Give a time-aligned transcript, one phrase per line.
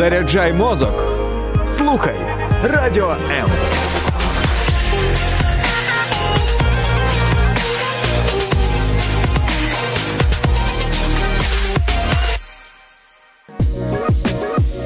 [0.00, 1.04] Заряджай мозок.
[1.66, 2.16] Слухай
[2.64, 3.50] радіо М.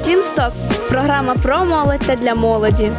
[0.03, 0.53] Тінсток
[0.89, 2.91] програма про молодь та для молоді.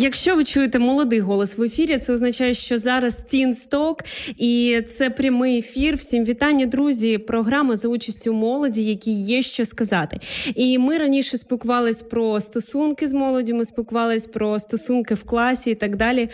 [0.00, 4.04] Якщо ви чуєте молодий голос в ефірі, це означає, що зараз Тінсток
[4.36, 5.96] і це прямий ефір.
[5.96, 7.18] Всім вітання, друзі.
[7.18, 10.20] Програма за участю молоді, які є що сказати.
[10.54, 13.52] І ми раніше спілкувались про стосунки з молоді.
[13.52, 16.28] Ми спілкувались про стосунки в класі і так далі.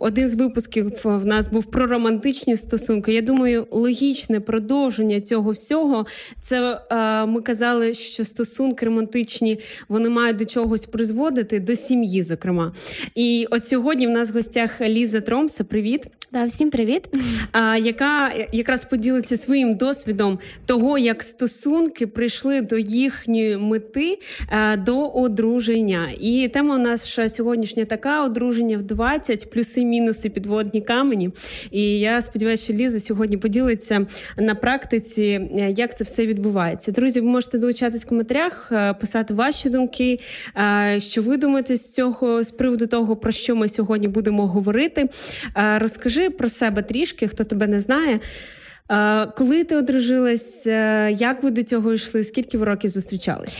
[0.00, 3.12] Один з випусків в нас був про романтичні стосунки.
[3.12, 6.06] Я думаю, логічне продовження цього всього.
[6.42, 6.80] Це
[7.28, 12.72] ми казали, що стосунки романтичні вони мають до чогось призводити до сім'ї, зокрема зокрема.
[13.14, 15.64] І от сьогодні в нас в гостях Ліза Тромса.
[15.64, 16.06] Привіт.
[16.32, 17.08] Да, всім привіт.
[17.52, 24.18] А, Яка якраз поділиться своїм досвідом того, як стосунки прийшли до їхньої мети
[24.48, 26.08] а, до одруження.
[26.20, 31.30] І тема у нас сьогоднішня така: одруження в 20, плюси, мінуси, підводні камені.
[31.70, 34.06] І я сподіваюся, що Ліза сьогодні поділиться
[34.36, 36.92] на практиці, як це все відбувається.
[36.92, 40.20] Друзі, ви можете долучатись в коментарях, писати ваші думки,
[40.98, 45.08] що ви думаєте з цього з приводу того, про що ми сьогодні будемо говорити.
[45.56, 45.78] Е,
[46.18, 48.20] розкажи про себе трішки, хто тебе не знає.
[48.90, 52.24] Е, коли ти одружилась, е, як ви до цього йшли?
[52.24, 53.58] Скільки ви років зустрічались?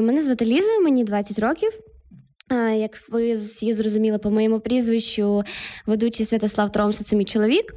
[0.00, 1.70] Мене звати Ліза, мені 20 років.
[2.76, 5.44] Як ви всі зрозуміли по моєму прізвищу,
[5.86, 7.74] ведучий Святослав Тромса, це мій чоловік.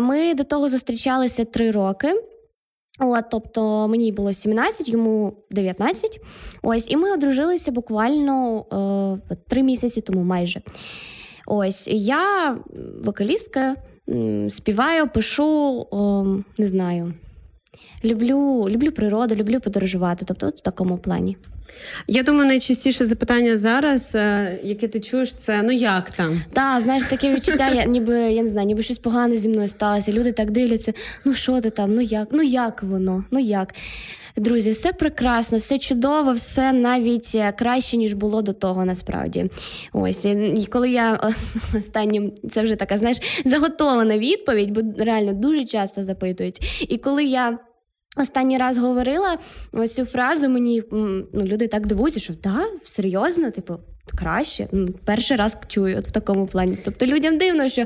[0.00, 2.14] Ми до того зустрічалися три роки.
[3.00, 6.20] От, Тобто мені було 17, йому 19.
[6.62, 8.64] Ось, І ми одружилися буквально
[9.30, 10.62] е, три місяці тому майже.
[11.52, 12.56] Ось, Я
[13.04, 13.76] вокалістка,
[14.48, 16.24] співаю, пишу, о,
[16.58, 17.12] не знаю.
[18.04, 20.24] Люблю люблю природу, люблю подорожувати.
[20.28, 21.36] Тобто, от в такому плані.
[22.06, 26.42] Я думаю, найчастіше запитання зараз, е, яке ти чуєш, це ну як там?
[26.52, 30.12] Так, знаєш, таке відчуття, я ніби я не знаю, ніби щось погане зі мною сталося.
[30.12, 30.92] Люди так дивляться,
[31.24, 33.74] ну що ти там, ну як, ну як воно, ну як.
[34.36, 39.50] Друзі, все прекрасно, все чудово, все навіть е, краще, ніж було до того, насправді.
[39.92, 41.30] Ось і коли я
[41.78, 46.86] останнім, це вже така, знаєш, заготована відповідь, бо реально дуже часто запитують.
[46.88, 47.58] І коли я.
[48.16, 49.38] Останній раз говорила
[49.72, 53.78] ось цю фразу, мені ну, люди так дивуються, що да, серйозно, типу,
[54.18, 54.68] краще.
[55.04, 56.78] Перший раз чую от в такому плані.
[56.84, 57.84] Тобто людям дивно, що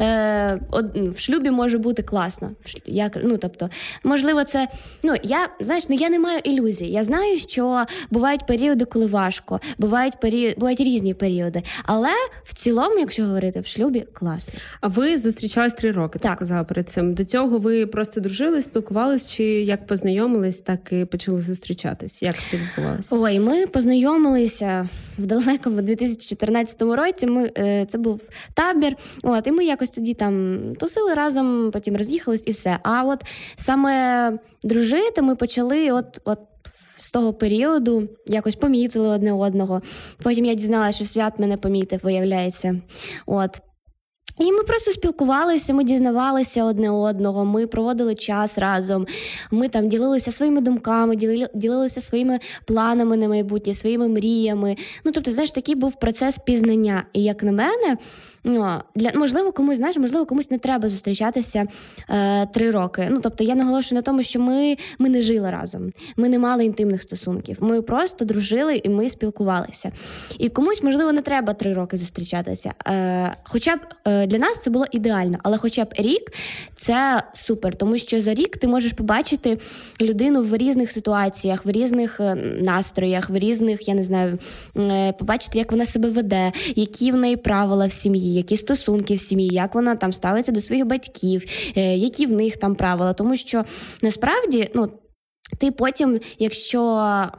[0.00, 2.50] е, от, в шлюбі може бути класно.
[2.86, 3.70] Як, ну, тобто,
[4.04, 4.68] Можливо, це.
[5.02, 6.86] ну, Я знаєш, ну, я не маю ілюзій.
[6.86, 11.62] Я знаю, що бувають періоди, коли важко, бувають періоди, бувають різні періоди.
[11.84, 12.12] Але
[12.44, 14.54] в цілому, якщо говорити в шлюбі, класно.
[14.80, 17.14] А ви зустрічались три роки, ти сказала перед цим.
[17.14, 22.22] До цього ви просто дружили, спілкувались, чи як познайомились, так і почали зустрічатись?
[22.22, 23.16] Як це відбувалося?
[23.16, 24.88] Ой, ми познайомилися
[25.18, 27.26] в далекому 2014 році.
[27.26, 28.20] Ми е, це був
[28.54, 28.96] табір.
[29.22, 32.78] От і ми якось тоді там тусили разом, потім роз'їхались і все.
[32.82, 33.24] А от
[33.56, 34.32] саме
[34.62, 36.38] дружити ми почали, от от.
[36.96, 39.82] З того періоду якось помітили одне одного.
[40.22, 42.80] Потім я дізналася, що свят мене помітив, виявляється.
[43.26, 43.60] От.
[44.38, 49.06] І ми просто спілкувалися, ми дізнавалися одне одного, ми проводили час разом.
[49.50, 54.76] Ми там ділилися своїми думками, ділили, ділилися своїми планами на майбутнє, своїми мріями.
[55.04, 57.04] Ну тобто, знаєш, такий був процес пізнання.
[57.12, 57.96] І як на мене,
[58.44, 61.66] Ну, для можливо, комусь знаєш, можливо, комусь не треба зустрічатися
[62.10, 63.08] е, три роки.
[63.10, 66.64] Ну тобто я наголошую на тому, що ми ми не жили разом, ми не мали
[66.64, 67.56] інтимних стосунків.
[67.60, 69.92] Ми просто дружили і ми спілкувалися.
[70.38, 72.72] І комусь, можливо, не треба три роки зустрічатися.
[72.88, 76.32] Е, Хоча б е, для нас це було ідеально, але хоча б рік
[76.76, 79.58] це супер, тому що за рік ти можеш побачити
[80.00, 84.38] людину в різних ситуаціях, в різних е, настроях, в різних, я не знаю,
[84.76, 89.20] е, побачити, як вона себе веде, які в неї правила в сім'ї які стосунки в
[89.20, 91.44] сім'ї, як вона там ставиться до своїх батьків,
[91.76, 93.12] е, які в них там правила.
[93.12, 93.64] Тому що
[94.02, 94.92] насправді, ну.
[95.58, 96.80] Ти потім, якщо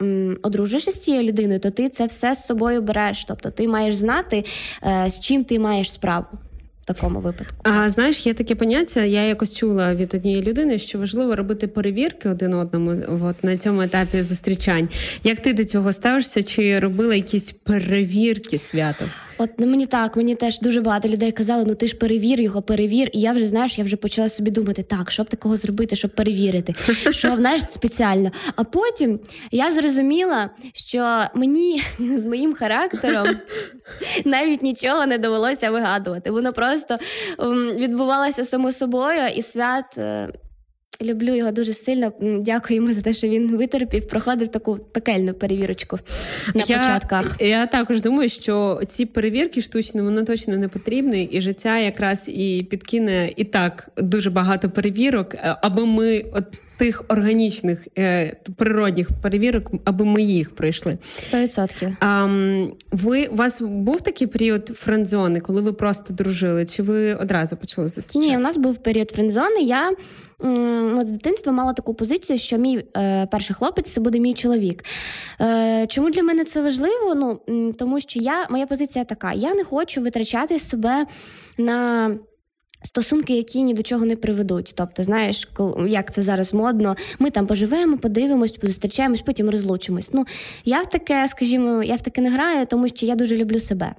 [0.02, 3.24] м, одружишся з цією людиною, то ти це все з собою береш.
[3.28, 4.44] Тобто ти маєш знати,
[4.86, 6.26] е, з чим ти маєш справу
[6.82, 7.54] в такому випадку.
[7.62, 9.04] А знаєш, є таке поняття.
[9.04, 13.82] Я якось чула від однієї людини, що важливо робити перевірки один одному от на цьому
[13.82, 14.88] етапі зустрічань.
[15.24, 16.42] Як ти до цього ставишся?
[16.42, 19.04] Чи робила якісь перевірки свято?
[19.42, 23.10] От мені так, мені теж дуже багато людей казали, ну ти ж перевір його, перевір.
[23.12, 26.10] І я вже знаєш, я вже почала собі думати, так, що б такого зробити, щоб
[26.14, 26.74] перевірити,
[27.10, 28.30] що знаєш, спеціально.
[28.56, 29.20] А потім
[29.50, 31.82] я зрозуміла, що мені
[32.16, 33.26] з моїм характером
[34.24, 36.30] навіть нічого не довелося вигадувати.
[36.30, 36.98] Воно просто
[37.76, 39.98] відбувалося само собою, і свят.
[41.02, 42.12] Люблю його дуже сильно.
[42.20, 45.98] Дякую йому за те, що він витерпів, проходив таку пекельну перевірочку
[46.54, 47.36] на я, початках.
[47.40, 52.66] Я також думаю, що ці перевірки штучні вони точно не потрібні, і життя якраз і
[52.70, 56.44] підкине і так дуже багато перевірок, е, аби ми от
[56.80, 60.98] тих органічних е, природних перевірок, аби ми їх пройшли.
[61.18, 61.96] Сто відсотків.
[62.00, 62.26] А
[62.92, 66.64] ви у вас був такий період френдзони, коли ви просто дружили?
[66.64, 68.30] Чи ви одразу почали зустрічатися?
[68.30, 69.60] Ні, у нас був період френдзони.
[69.60, 69.92] Я
[70.96, 74.84] от з дитинства мала таку позицію, що мій е, перший хлопець це буде мій чоловік.
[75.40, 77.14] Е, Чому для мене це важливо?
[77.14, 77.40] Ну
[77.78, 81.06] тому що я моя позиція така: я не хочу витрачати себе
[81.58, 82.10] на.
[82.82, 84.72] Стосунки, які ні до чого не приведуть.
[84.76, 85.48] Тобто, знаєш,
[85.88, 90.10] як це зараз модно, ми там поживемо, подивимось, позустрічаємось, потім розлучимось.
[90.12, 90.26] Ну,
[90.64, 93.94] я в таке, скажімо, я в таке не граю, тому що я дуже люблю себе.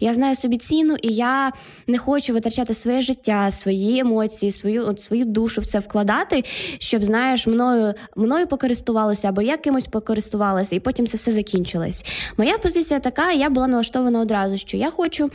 [0.00, 1.52] Я знаю собі ціну, і я
[1.86, 6.44] не хочу витрачати своє життя, свої емоції, свою от, свою душу в це вкладати,
[6.78, 12.04] щоб, знаєш, мною мною покористувалося або я кимось покористувалася, і потім це все закінчилось.
[12.36, 15.30] Моя позиція така, я була налаштована одразу, що я хочу,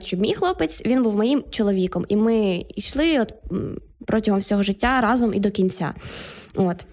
[0.00, 3.34] щоб мій хлопець він був моїм чоловіком і ми йшли от
[4.06, 5.94] протягом всього життя разом і до кінця.
[6.54, 6.86] От.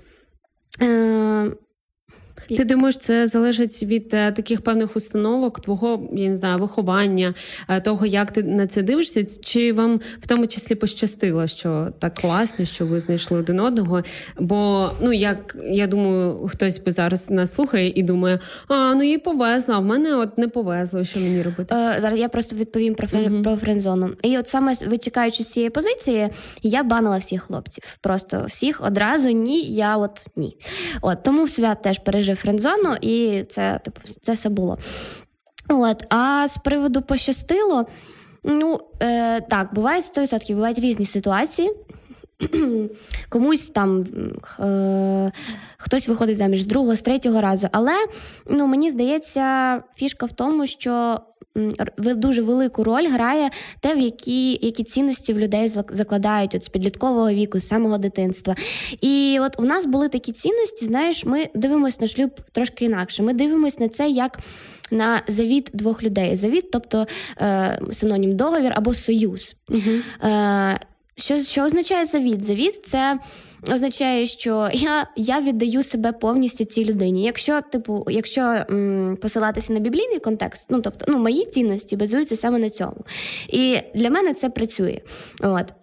[2.47, 7.33] Ти думаєш, це залежить від е, таких певних установок, твого я не знаю, виховання,
[7.69, 12.13] е, того, як ти на це дивишся, чи вам в тому числі пощастило, що так
[12.13, 14.03] класно, що ви знайшли один одного?
[14.39, 19.17] Бо ну як я думаю, хтось би зараз нас слухає і думає, а ну їй
[19.17, 21.75] повезло, а в мене от не повезло, що мені робити?
[21.75, 23.43] Е, Зараз я просто відповім про френ, uh-huh.
[23.43, 24.09] про френдзону.
[24.23, 26.29] І от саме вичекаючи з цієї позиції,
[26.63, 27.83] я банила всіх хлопців.
[28.01, 30.57] Просто всіх одразу ні, я от ні.
[31.01, 34.77] От тому свят теж пережив френдзону, і це типу, це все було.
[35.69, 37.85] От, А з приводу пощастило,
[38.43, 41.71] ну е, так, бувають 100%, бувають різні ситуації.
[43.29, 44.05] Комусь там
[44.59, 45.31] е,
[45.77, 47.67] хтось виходить заміж з другого, з третього разу.
[47.71, 47.93] Але
[48.49, 51.19] ну, мені здається, фішка в тому, що
[51.97, 53.49] дуже велику роль грає
[53.79, 58.55] те, в які які цінності в людей закладають от з підліткового віку, з самого дитинства.
[59.01, 63.23] І от у нас були такі цінності, знаєш, ми дивимося на шлюб трошки інакше.
[63.23, 64.39] Ми дивимося на це як.
[64.91, 66.35] На завіт двох людей.
[66.35, 67.07] Завіт, тобто
[67.41, 69.55] е, синонім договір або союз.
[70.23, 70.79] Е,
[71.15, 72.43] що що означає завіт?
[72.43, 73.19] Завіт це
[73.71, 77.23] означає, що я я віддаю себе повністю цій людині.
[77.23, 82.59] Якщо, типу, якщо м, посилатися на біблійний контекст, ну тобто ну, мої цінності базуються саме
[82.59, 83.05] на цьому.
[83.49, 85.01] І для мене це працює.
[85.41, 85.73] От.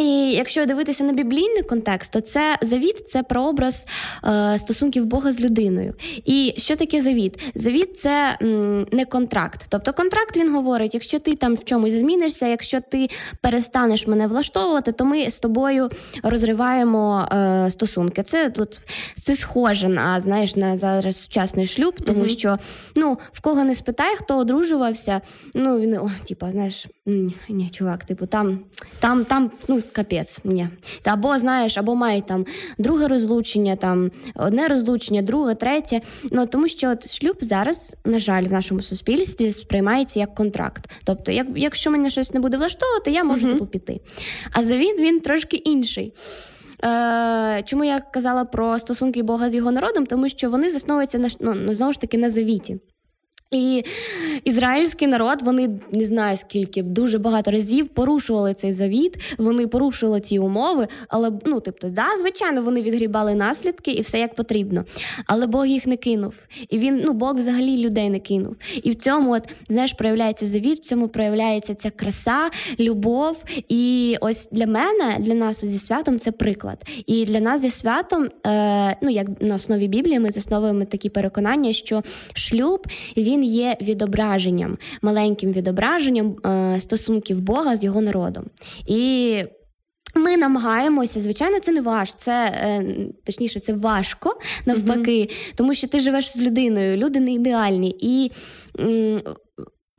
[0.00, 3.86] І якщо дивитися на біблійний контекст, то це завіт це прообраз
[4.24, 5.94] е, стосунків Бога з людиною.
[6.24, 7.38] І що таке завіт?
[7.54, 9.66] Завіт це м, не контракт.
[9.68, 13.08] Тобто контракт він говорить: якщо ти там в чомусь змінишся, якщо ти
[13.42, 15.90] перестанеш мене влаштовувати, то ми з тобою
[16.22, 18.22] розриваємо е, стосунки.
[18.22, 18.80] Це тут
[19.14, 22.58] це схоже на знаєш на зараз сучасний шлюб, тому mm що
[22.96, 25.20] ну в кого не спитай, хто одружувався,
[25.54, 26.86] ну він о, типа, знаєш,
[27.48, 28.58] ні, чувак, типу, там,
[29.00, 30.68] там, там, ну капець, ні.
[31.04, 32.46] Або знаєш, або мають там
[32.78, 36.00] друге розлучення, там одне розлучення, друге, третє.
[36.30, 40.90] Ну тому що от шлюб зараз, на жаль, в нашому суспільстві сприймається як контракт.
[41.04, 44.00] Тобто, як, якщо мене щось не буде влаштовувати, я можу uh типу піти.
[44.52, 46.12] А завід він трошки інший.
[46.84, 50.06] Е, Чому я казала про стосунки Бога з його народом?
[50.06, 52.80] Тому що вони засновуються на ну, знову ж таки на завіті.
[53.54, 53.84] І
[54.44, 60.38] ізраїльський народ, вони не знаю скільки дуже багато разів порушували цей завіт, вони порушували ті
[60.38, 64.84] умови, але ну тобто, да, звичайно, вони відгрібали наслідки і все як потрібно.
[65.26, 66.34] Але Бог їх не кинув.
[66.68, 68.56] І він, ну Бог взагалі людей не кинув.
[68.82, 73.44] І в цьому, от знаєш, проявляється завіт, в цьому проявляється ця краса, любов.
[73.68, 76.84] І ось для мене, для нас зі святом це приклад.
[77.06, 81.72] І для нас зі святом, е, ну як на основі Біблії, ми засновуємо такі переконання,
[81.72, 82.02] що
[82.34, 88.44] шлюб він він є відображенням, маленьким відображенням е, стосунків Бога з його народом.
[88.86, 89.36] І
[90.14, 92.84] ми намагаємося, звичайно, це не важко, це е,
[93.24, 95.52] точніше, це важко навпаки, mm-hmm.
[95.54, 97.96] тому що ти живеш з людиною, люди не ідеальні.
[98.00, 98.30] І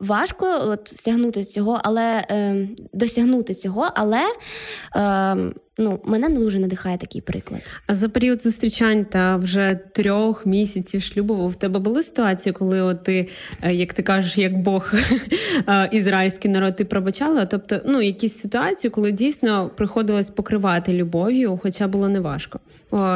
[0.02, 4.22] важко от, сягнути цього, але е, досягнути цього, але
[4.96, 7.60] е, ну, мене не дуже надихає такий приклад.
[7.86, 13.04] А за період зустрічань та вже трьох місяців шлюбу в тебе були ситуації, коли от
[13.04, 13.28] ти,
[13.62, 14.94] е, як ти кажеш, як Бог
[15.68, 17.46] е, ізраїльський народ, ти пробачала?
[17.46, 22.08] Тобто, ну, якісь ситуації, коли дійсно приходилось покривати любов'ю, хоча було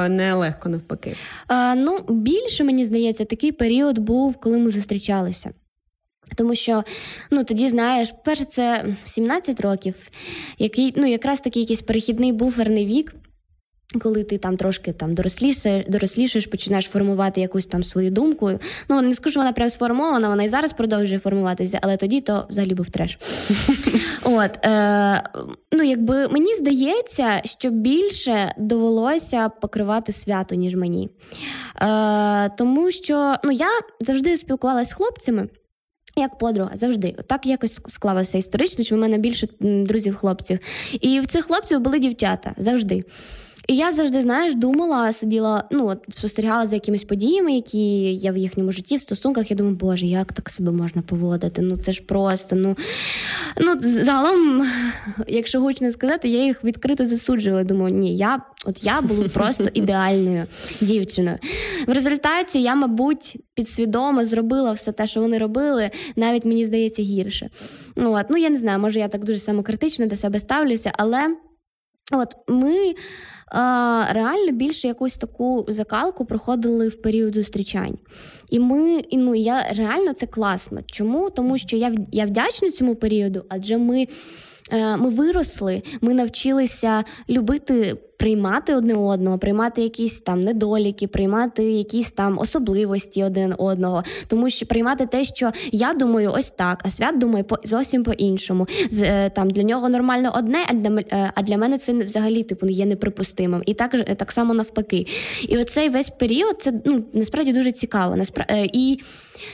[0.08, 1.16] не легко навпаки.
[1.46, 5.50] А, Ну, більше мені здається, такий період був, коли ми зустрічалися.
[6.34, 6.84] Тому що
[7.30, 9.94] ну тоді знаєш, перше, це 17 років,
[10.58, 13.14] який ну якраз такий якийсь перехідний буферний вік.
[14.02, 18.50] коли ти там трошки там дорослішаєш, дорослішаєш, починаєш формувати якусь там свою думку.
[18.88, 22.74] Ну не скажу, вона прям сформована, вона і зараз продовжує формуватися, але тоді то взагалі
[22.74, 23.18] був треш.
[24.24, 25.22] От е,
[25.72, 31.10] ну якби мені здається, що більше довелося покривати свято, ніж мені.
[31.82, 33.68] Е, Тому що ну я
[34.00, 35.48] завжди спілкувалася з хлопцями.
[36.18, 40.58] Як подруга завжди, так якось склалося історично, що в мене більше друзів-хлопців.
[41.00, 43.04] І в цих хлопців були дівчата завжди.
[43.66, 48.36] І я завжди, знаєш, думала, сиділа, ну от спостерігала за якимись подіями, які є в
[48.36, 49.50] їхньому житті, в стосунках.
[49.50, 51.62] Я думаю, боже, як так себе можна поводити?
[51.62, 52.56] Ну це ж просто.
[52.56, 52.76] Ну
[53.60, 54.66] ну загалом,
[55.28, 57.64] якщо гучно сказати, я їх відкрито засуджувала.
[57.64, 60.46] Думаю, ні, я от я була просто ідеальною
[60.80, 61.38] дівчиною.
[61.86, 67.50] В результаті я, мабуть, підсвідомо зробила все те, що вони робили, навіть мені здається гірше.
[67.96, 71.36] Ну от, ну я не знаю, може я так дуже самокритично до себе ставлюся, але
[72.12, 72.94] от ми
[74.10, 77.98] реально більше якусь таку закалку проходили в період зустрічань.
[78.50, 80.80] І ми, і ну я реально це класно.
[80.86, 81.30] Чому?
[81.30, 84.06] Тому що я я вдячна цьому періоду, адже ми.
[84.72, 92.12] Е, ми виросли, ми навчилися любити приймати одне одного, приймати якісь там недоліки, приймати якісь
[92.12, 97.18] там особливості один одного, тому що приймати те, що я думаю, ось так, а свят
[97.18, 98.66] думає по зовсім по-іншому.
[98.90, 102.42] З е, там для нього нормально одне, а для е, а для мене це взагалі
[102.42, 103.62] типу є неприпустимим.
[103.66, 105.06] І так так само навпаки.
[105.48, 108.16] І оцей весь період це ну насправді дуже цікаво.
[108.16, 108.46] Насправ...
[108.72, 109.00] І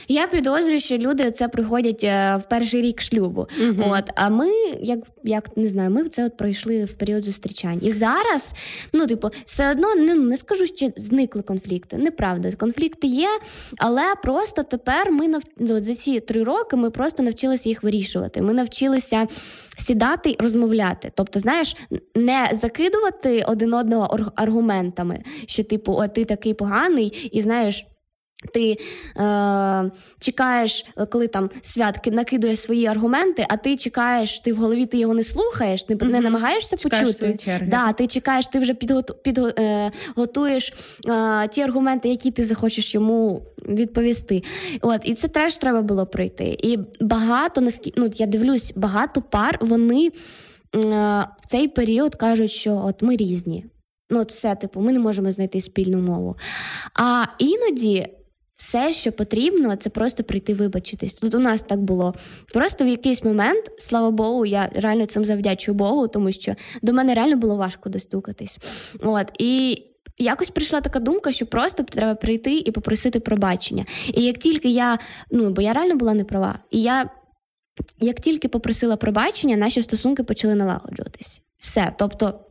[0.07, 3.47] я підозрюю, що люди це приходять в перший рік шлюбу.
[3.61, 4.49] uh От а ми,
[4.81, 7.79] як як не знаю, ми це от пройшли в період зустрічань.
[7.81, 8.52] І зараз
[8.93, 11.97] ну, типу, все одно не, не скажу, що зникли конфлікти.
[11.97, 13.29] Неправда, конфлікти є,
[13.77, 15.43] але просто тепер ми нав...
[15.59, 18.41] От за ці три роки ми просто навчилися їх вирішувати.
[18.41, 19.27] Ми навчилися
[19.77, 21.11] сідати і розмовляти.
[21.15, 21.77] Тобто, знаєш,
[22.15, 27.85] не закидувати один одного аргументами, що, типу, о, ти такий поганий, і знаєш.
[28.53, 28.77] Ти
[29.17, 34.97] е, чекаєш, коли там свят накидує свої аргументи, а ти чекаєш, ти в голові ти
[34.97, 36.11] його не слухаєш, не, mm-hmm.
[36.11, 37.67] не намагаєшся чекаєш почути.
[37.67, 40.73] Да, Ти чекаєш, ти вже підготуєш підго, е, готуєш
[41.07, 44.43] е, ті аргументи, які ти захочеш йому відповісти.
[44.81, 46.57] От І це теж треба було пройти.
[46.63, 50.11] І багато наскільки ну, я дивлюсь, багато пар вони е,
[51.41, 53.65] в цей період кажуть, що от ми різні.
[54.09, 56.35] Ну, от все, типу, ми не можемо знайти спільну мову.
[56.99, 58.07] А іноді
[58.55, 61.13] все, що потрібно, це просто прийти вибачитись.
[61.13, 62.13] Тут у нас так було.
[62.53, 67.13] Просто в якийсь момент, слава Богу, я реально цим завдячую Богу, тому що до мене
[67.13, 68.59] реально було важко достукатись.
[69.01, 69.83] От і.
[70.17, 73.85] Якось прийшла така думка, що просто треба прийти і попросити пробачення.
[74.13, 74.99] І як тільки я,
[75.31, 77.09] ну бо я реально була неправа, і я
[77.99, 81.41] як тільки попросила пробачення, наші стосунки почали налагоджуватись.
[81.57, 81.91] Все.
[81.97, 82.42] Тобто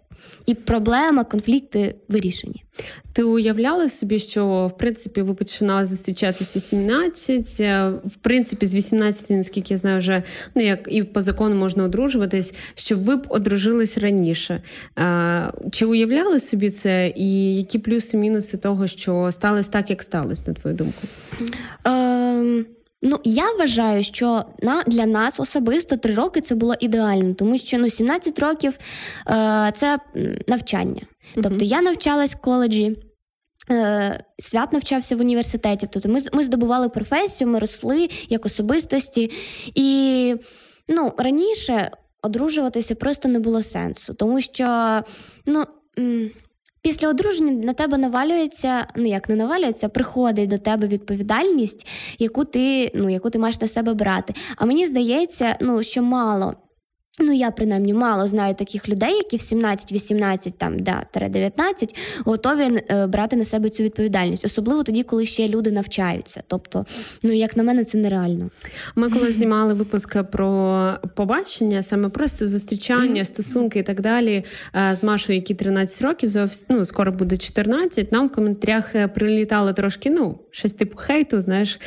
[0.47, 2.65] і проблема, конфлікти вирішені.
[3.13, 8.75] Ти уявляла собі, що в принципі ви починали зустрічатися у 17, е, в принципі, з
[8.75, 10.23] 18, наскільки я знаю, вже
[10.55, 14.63] ну як і по закону можна одружуватись, щоб ви б одружились раніше.
[14.99, 20.55] Е, чи уявляли собі це, і які плюси-мінуси того, що сталося так, як сталося, на
[20.55, 21.03] твою думку?
[21.85, 22.67] Ем...
[23.03, 27.79] Ну, я вважаю, що на для нас особисто три роки це було ідеально, тому що
[27.79, 28.79] ну 17 років
[29.29, 29.99] е, це
[30.49, 31.03] навчання.
[31.35, 32.97] Тобто я навчалась в коледжі.
[33.71, 39.31] Е, свят навчався в університеті, тобто ми ми здобували професію, ми росли як особистості.
[39.75, 40.35] І
[40.89, 41.91] ну, раніше
[42.23, 45.01] одружуватися просто не було сенсу, тому що
[45.47, 45.65] ну,
[46.83, 51.87] Після одруження на тебе навалюється, ну як не навалюється, приходить до тебе відповідальність,
[52.19, 54.35] яку ти ну, яку ти маєш на себе брати.
[54.57, 56.55] А мені здається, ну що мало
[57.21, 63.07] Ну, я принаймні мало знаю таких людей, які в 17-18 там да, 19 готові е,
[63.07, 66.43] брати на себе цю відповідальність, особливо тоді, коли ще люди навчаються.
[66.47, 66.87] Тобто,
[67.23, 68.51] ну як на мене, це нереально.
[68.95, 75.03] Ми коли знімали випуск про побачення, саме просто зустрічання, стосунки і так далі е, з
[75.03, 80.11] Машою, які 13 років, зовсім ну, скоро буде 14, Нам в коментарях е, прилітало трошки,
[80.11, 81.41] ну, щось типу хейту.
[81.41, 81.81] Знаєш,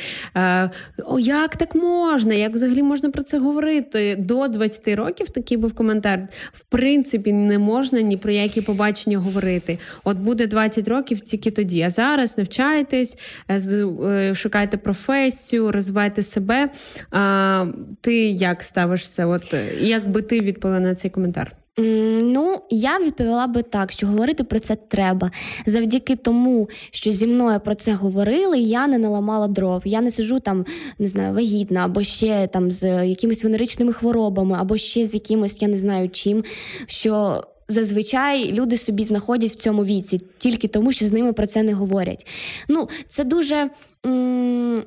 [1.04, 2.34] о, як так можна?
[2.34, 5.15] Як взагалі можна про це говорити до 20 років?
[5.16, 6.28] Років такий був коментар.
[6.52, 9.78] В принципі, не можна ні про які побачення говорити.
[10.04, 11.82] От буде 20 років тільки тоді.
[11.82, 13.18] А зараз навчайтесь,
[13.48, 16.70] е, е, шукайте професію, розвивайте себе.
[17.10, 17.66] А,
[18.00, 19.26] Ти як ставишся?
[19.26, 21.56] От як би ти відповіла на цей коментар?
[21.78, 25.30] Ну, я відповіла би так, що говорити про це треба.
[25.66, 29.82] Завдяки тому, що зі мною про це говорили, я не наламала дров.
[29.84, 30.66] Я не сижу там,
[30.98, 35.68] не знаю, вагітна, або ще там з якимись венеричними хворобами, або ще з якимось, я
[35.68, 36.44] не знаю чим.
[36.86, 41.62] що зазвичай люди собі знаходять в цьому віці тільки тому, що з ними про це
[41.62, 42.26] не говорять.
[42.68, 43.70] Ну, це дуже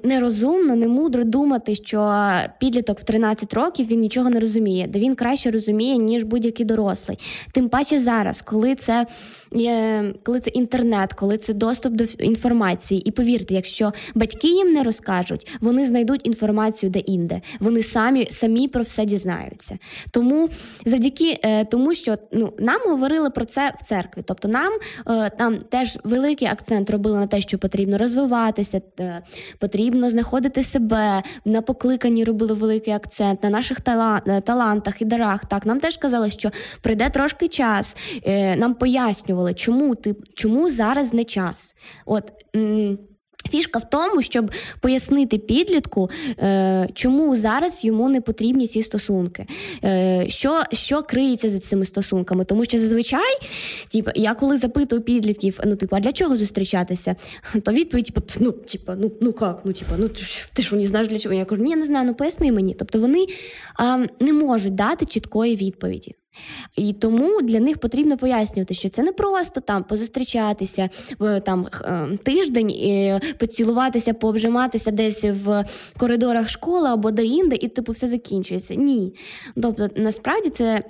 [0.04, 2.28] нерозумно, не мудро думати, що
[2.60, 7.20] підліток в 13 років він нічого не розуміє, де він краще розуміє, ніж будь-який дорослий.
[7.52, 9.06] Тим паче зараз, коли це
[10.24, 13.02] коли це інтернет, коли це доступ до інформації.
[13.02, 17.42] І повірте, якщо батьки їм не розкажуть, вони знайдуть інформацію де-інде.
[17.60, 19.78] Вони самі самі про все дізнаються.
[20.12, 20.50] Тому
[20.86, 24.22] завдяки е, тому, що ну нам говорили про це в церкві.
[24.26, 24.74] Тобто, нам
[25.08, 29.09] е, там теж великий акцент робили на те, що потрібно розвиватися, е,
[29.60, 32.24] потрібно знаходити себе на покликанні.
[32.24, 33.82] Робили великий акцент на наших
[34.44, 35.46] талантах і дарах.
[35.46, 36.52] Так нам теж казали, що
[36.82, 37.96] прийде трошки час.
[38.58, 41.76] Нам пояснювали, чому ти чому зараз не час.
[42.06, 42.32] От
[43.50, 49.46] Фішка в тому, щоб пояснити підлітку, е, чому зараз йому не потрібні ці стосунки,
[49.84, 52.46] е, що що криється за цими стосунками.
[52.46, 53.38] Тому що зазвичай,
[53.92, 57.16] типу, я коли запитую підлітків, ну типу, а для чого зустрічатися,
[57.64, 60.10] то відповідь, типу, ну, типу, ну ну як, ну типу, ну
[60.54, 61.36] ти що не знаєш для чого?
[61.36, 62.74] Я кажу, ні, я не знаю, ну поясни мені.
[62.80, 63.26] Тобто вони
[63.76, 66.16] а, не можуть дати чіткої відповіді.
[66.76, 70.90] І тому для них потрібно пояснювати, що це не просто там позустрічатися
[71.46, 75.66] там е, тиждень, і поцілуватися, пообжиматися десь в
[75.98, 78.76] коридорах школи або де-інде, і типу все закінчується.
[78.76, 79.16] Ні.
[79.62, 80.84] Тобто, насправді це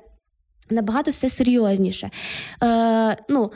[0.69, 2.09] набагато все серйозніше.
[2.63, 3.51] Е, ну,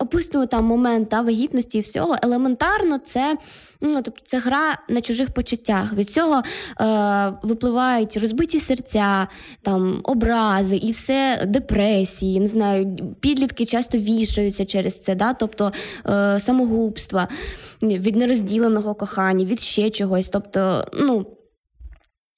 [0.00, 2.16] Опустимо там момент та, вагітності і всього.
[2.22, 3.36] Елементарно, це
[3.80, 5.92] ну, тобто, це гра на чужих почуттях.
[5.92, 6.42] Від цього
[6.80, 9.28] е, випливають розбиті серця,
[9.62, 12.40] там, образи і все, депресії.
[12.40, 15.34] Не знаю, підлітки часто вішаються через це, да?
[15.34, 15.72] тобто
[16.06, 17.28] е, самогубства,
[17.82, 20.28] від нерозділеного кохання, від ще чогось.
[20.28, 21.26] Тобто, ну.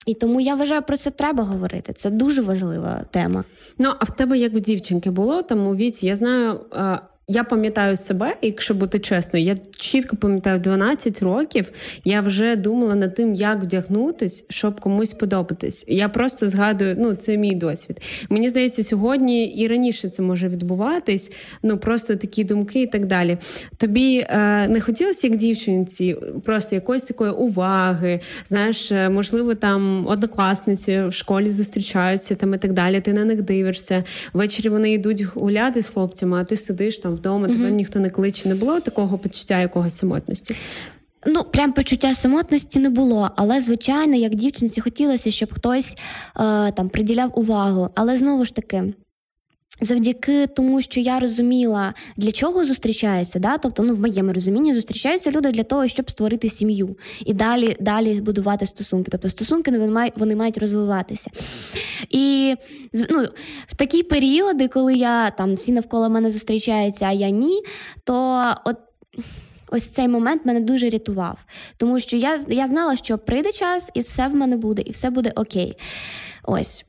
[0.06, 1.92] І тому я вважаю, про це треба говорити.
[1.92, 3.44] Це дуже важлива тема.
[3.78, 6.06] Ну а в тебе як в дівчинки було там у віці?
[6.06, 6.98] Я знаю, е,
[7.32, 11.72] я пам'ятаю себе, якщо бути чесною, я чітко пам'ятаю 12 років.
[12.04, 15.84] Я вже думала над тим, як вдягнутись, щоб комусь подобатись.
[15.88, 18.00] Я просто згадую, ну це мій досвід.
[18.28, 21.32] Мені здається, сьогодні і раніше це може відбуватись.
[21.62, 23.38] Ну просто такі думки і так далі.
[23.76, 28.20] Тобі е, не хотілося як дівчинці, просто якоїсь такої уваги.
[28.46, 33.00] Знаєш, е, можливо, там однокласниці в школі зустрічаються там і так далі.
[33.00, 34.04] Ти на них дивишся.
[34.32, 38.10] Ввечері вони йдуть гуляти з хлопцями, а ти сидиш там вдома, тебе mm ніхто не
[38.10, 38.48] кличе.
[38.48, 40.56] Не було такого почуття якогось самотності?
[41.26, 45.96] Ну, прям почуття самотності не було, але звичайно, як дівчинці хотілося, щоб хтось е,
[46.72, 47.90] там приділяв увагу.
[47.94, 48.94] Але знову ж таки,
[49.80, 53.58] Завдяки тому, що я розуміла, для чого зустрічаються, да?
[53.58, 58.20] тобто, ну в моєму розумінні зустрічаються люди для того, щоб створити сім'ю і далі далі
[58.20, 59.10] будувати стосунки.
[59.10, 61.30] Тобто стосунки вони мають, вони мають розвиватися.
[62.10, 62.54] І
[63.10, 63.26] ну,
[63.66, 67.62] в такі періоди, коли я там всі навколо мене зустрічаються, а я ні,
[68.04, 68.76] то от.
[69.72, 71.38] Ось цей момент мене дуже рятував,
[71.76, 75.10] тому що я я знала, що прийде час, і все в мене буде, і все
[75.10, 75.76] буде окей.
[76.44, 76.84] Ось.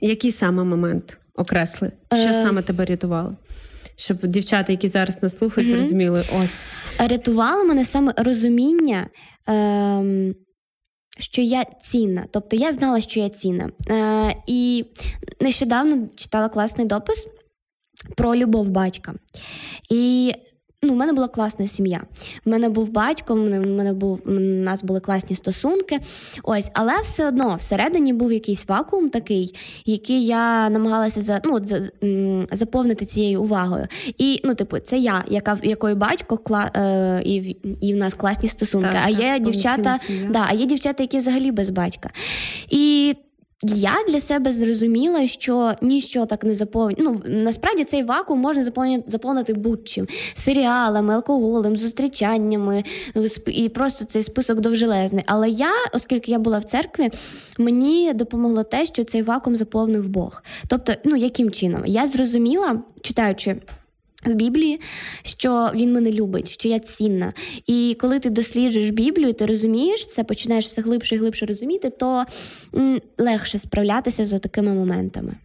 [0.00, 1.19] Який саме момент?
[1.40, 1.92] Окресли?
[2.12, 2.42] Що е...
[2.42, 3.36] саме тебе рятувало?
[3.96, 6.62] Щоб дівчата, які зараз нас слухають, зрозуміли ось.
[6.98, 9.06] Рятувало мене саме розуміння,
[9.48, 10.34] е,
[11.18, 12.24] що я цінна.
[12.30, 13.70] Тобто я знала, що я цінна.
[13.90, 14.84] Е, І
[15.40, 17.26] нещодавно читала класний допис
[18.16, 19.14] про любов батька.
[19.90, 20.32] І
[20.82, 22.02] Ну, в мене була класна сім'я.
[22.44, 26.00] В мене був батько, в мене був у нас були класні стосунки.
[26.42, 31.90] Ось, але все одно всередині був якийсь вакуум такий, який я намагалася за ну, за,
[32.52, 33.86] заповнити цією увагою.
[34.18, 38.48] І ну, типу, це я, яка якої батько кла, е, і і в нас класні
[38.48, 38.88] стосунки.
[38.92, 39.96] Так, а є так, дівчата,
[40.28, 42.10] да, а є дівчата, які взагалі без батька.
[42.70, 43.14] І
[43.62, 46.96] я для себе зрозуміла, що ніщо так не заповнює.
[46.98, 52.84] Ну насправді цей вакуум можна заповнити заповнити будь-чим серіалами, алкоголем, зустрічаннями
[53.46, 55.24] і просто цей список довжелезний.
[55.26, 57.10] Але я, оскільки я була в церкві,
[57.58, 60.42] мені допомогло те, що цей вакуум заповнив Бог.
[60.68, 63.56] Тобто, ну яким чином я зрозуміла, читаючи
[64.26, 64.80] в Біблії,
[65.22, 67.32] що він мене любить, що я цінна.
[67.66, 72.24] І коли ти досліджуєш Біблію, ти розумієш це, починаєш все глибше і глибше розуміти, то
[73.18, 75.36] легше справлятися з такими моментами.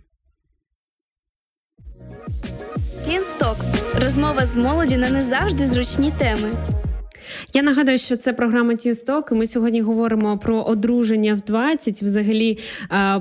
[3.06, 3.58] Тінсток
[4.02, 6.50] розмова з молоді на не завжди зручні теми.
[7.56, 9.32] Я нагадаю, що це програма Тінсток.
[9.32, 12.60] Ми сьогодні говоримо про одруження в 20, взагалі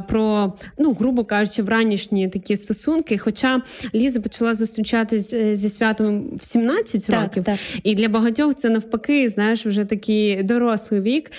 [0.09, 3.19] про, ну, грубо кажучи, в ранішні такі стосунки.
[3.19, 3.63] Хоча
[3.95, 7.59] Ліза почала зустрічатись е, зі святом в 17 так, років, так.
[7.83, 11.33] і для багатьох це навпаки, знаєш, вже такий дорослий вік.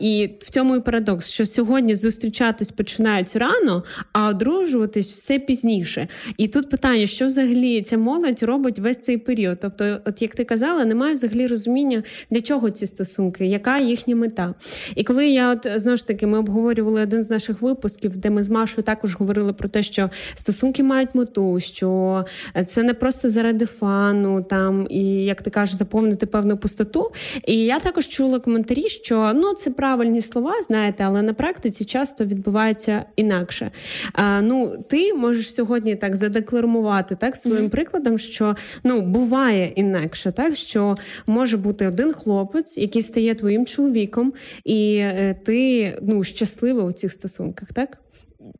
[0.00, 6.08] І в цьому і парадокс, що сьогодні зустрічатись починають рано, а одружуватись все пізніше.
[6.36, 9.58] І тут питання, що взагалі ця молодь робить весь цей період.
[9.60, 14.54] Тобто, от як ти казала, немає взагалі розуміння, для чого ці стосунки, яка їхня мета.
[14.94, 18.44] І коли я от знову ж таки ми обговорювали один з наших випусків, де ми
[18.44, 22.24] з Машою також говорили про те, що стосунки мають мету, що
[22.66, 27.12] це не просто заради фану, там і як ти кажеш, заповнити певну пустоту.
[27.46, 32.24] І я також чула коментарі, що ну це правильні слова, знаєте, але на практиці часто
[32.24, 33.70] відбувається інакше.
[34.12, 37.70] А, Ну, ти можеш сьогодні так задекламувати так своїм mm-hmm.
[37.70, 44.32] прикладом, що ну буває інакше, так що може бути один хлопець, який стає твоїм чоловіком,
[44.64, 47.98] і е, ти ну щаслива у цих стосунках, так?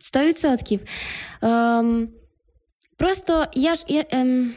[0.00, 0.80] Сто відсотків.
[1.42, 2.08] Ем,
[2.96, 3.84] Просто я ж.
[3.88, 4.52] Я, ем...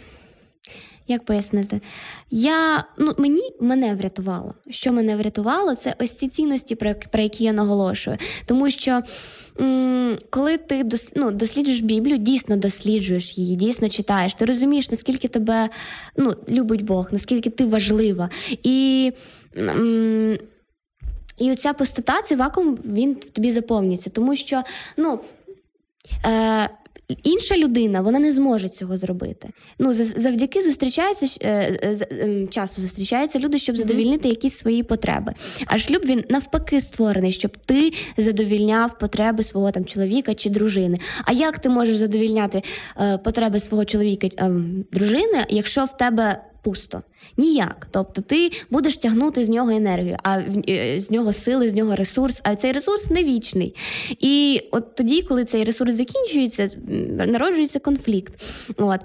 [1.07, 1.81] Як пояснити?
[2.29, 4.53] Я, ну, Мені мене врятувало.
[4.69, 8.17] Що мене врятувало, це ось ці цінності, про, які я наголошую.
[8.45, 9.01] Тому що
[9.61, 15.27] м- коли ти дос, ну, досліджуєш Біблію, дійсно досліджуєш її, дійсно читаєш, ти розумієш, наскільки
[15.27, 15.69] тебе
[16.17, 18.29] ну, любить Бог, наскільки ти важлива.
[18.63, 19.11] І
[19.57, 20.37] м-
[21.37, 24.09] і оця пустота, цей вакуум, він в тобі заповнюється.
[24.09, 24.63] Тому що,
[24.97, 25.19] ну.
[26.25, 26.69] Е,
[27.23, 29.49] Інша людина вона не зможе цього зробити.
[29.79, 35.33] Ну завдяки зустрічаються е, ем, часто зустрічаються люди, щоб задовільнити якісь свої потреби.
[35.65, 40.97] А шлюб він навпаки створений, щоб ти задовільняв потреби свого там чоловіка чи дружини.
[41.25, 42.63] А як ти можеш задовільняти
[43.01, 44.51] е, потреби свого чоловіка е,
[44.91, 47.01] дружини, якщо в тебе пусто.
[47.37, 47.87] Ніяк.
[47.91, 52.41] Тобто ти будеш тягнути з нього енергію, а е, з нього сили, з нього ресурс,
[52.43, 53.75] а цей ресурс не вічний.
[54.19, 56.69] І от тоді, коли цей ресурс закінчується,
[57.27, 58.33] народжується конфлікт.
[58.77, 59.01] От.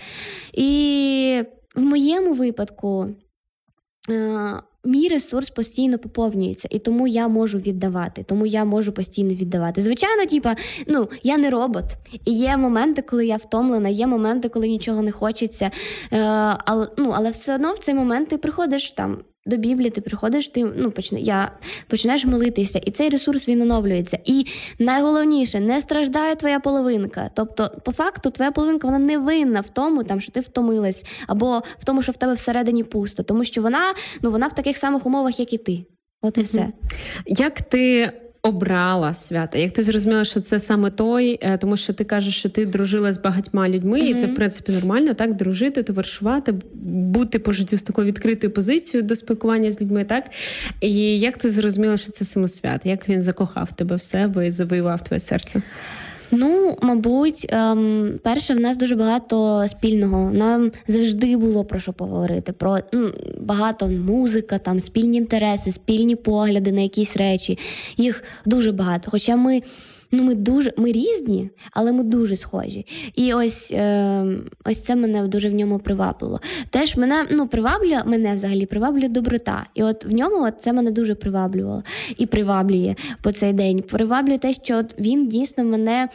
[0.52, 1.42] І
[1.74, 3.08] в моєму випадку.
[4.88, 9.80] Мій ресурс постійно поповнюється, і тому я можу віддавати, тому я можу постійно віддавати.
[9.80, 11.84] Звичайно, типа, ну я не робот,
[12.24, 15.70] і є моменти, коли я втомлена, є моменти, коли нічого не хочеться.
[16.12, 16.18] Е,
[16.64, 20.48] але ну, але все одно в цей момент ти приходиш там до Біблії, ти приходиш,
[20.48, 21.52] ти ну почне, я
[21.86, 24.18] починаєш молитися, і цей ресурс він оновлюється.
[24.24, 24.46] І
[24.78, 27.30] найголовніше не страждає твоя половинка.
[27.34, 31.62] Тобто, по факту, твоя половинка вона не винна в тому, там що ти втомилась, або
[31.78, 35.06] в тому, що в тебе всередині пусто, тому що вона ну вона в таких самих
[35.06, 35.84] умовах, як і ти.
[36.22, 36.68] От і все.
[37.26, 38.12] Як ти
[38.48, 39.58] обрала свята?
[39.58, 43.12] Як ти зрозуміла, що це саме той, е, тому що ти кажеш, що ти дружила
[43.12, 44.06] з багатьма людьми, mm-hmm.
[44.06, 49.08] і це в принципі нормально, так дружити, товаришувати, бути по життю з такою відкритою позицією
[49.08, 50.24] до спілкування з людьми, так
[50.80, 52.80] і як ти зрозуміла, що це саме свят?
[52.84, 55.62] Як він закохав тебе в себе і завоював твоє серце?
[56.30, 60.30] Ну, мабуть, ем, перше, в нас дуже багато спільного.
[60.30, 62.52] Нам завжди було про що поговорити.
[62.52, 63.10] Про ну,
[63.40, 67.58] багато музика, там спільні інтереси, спільні погляди на якісь речі.
[67.96, 69.10] Їх дуже багато.
[69.10, 69.62] Хоча ми.
[70.12, 72.86] Ну, ми дуже ми різні, але ми дуже схожі.
[73.14, 74.24] І ось е,
[74.64, 76.40] ось це мене дуже в ньому привабило.
[76.70, 79.66] Теж мене ну, приваблює, мене взагалі приваблює доброта.
[79.74, 81.82] І от в ньому от це мене дуже приваблювало
[82.16, 83.82] і приваблює по цей день.
[83.82, 86.08] Приваблює те, що от він дійсно мене.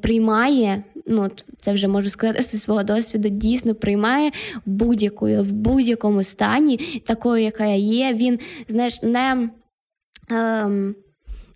[0.00, 4.30] Приймає, ну це вже можу сказати зі свого досвіду, дійсно приймає
[4.66, 8.14] будь-якою в будь-якому стані, такою, яка я є.
[8.14, 8.38] Він
[8.68, 9.48] знаєш, не
[10.30, 10.94] ем,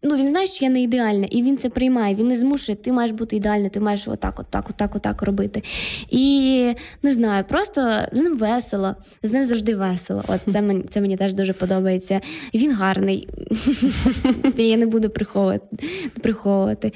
[0.02, 2.14] ну він знає, що я не ідеальна, і він це приймає.
[2.14, 5.62] Він не змушує, ти маєш бути ідеальною, ти маєш отак, отак, отак, отак робити.
[6.10, 10.24] І не знаю, просто з ним весело, з ним завжди весело.
[10.28, 12.20] От це мені це мені теж дуже подобається.
[12.52, 13.28] І Він гарний.
[14.56, 15.66] Я не буду приховувати.
[16.22, 16.92] приховувати.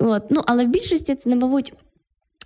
[0.00, 0.22] От.
[0.30, 1.72] Ну, Але в більшості це, мабуть.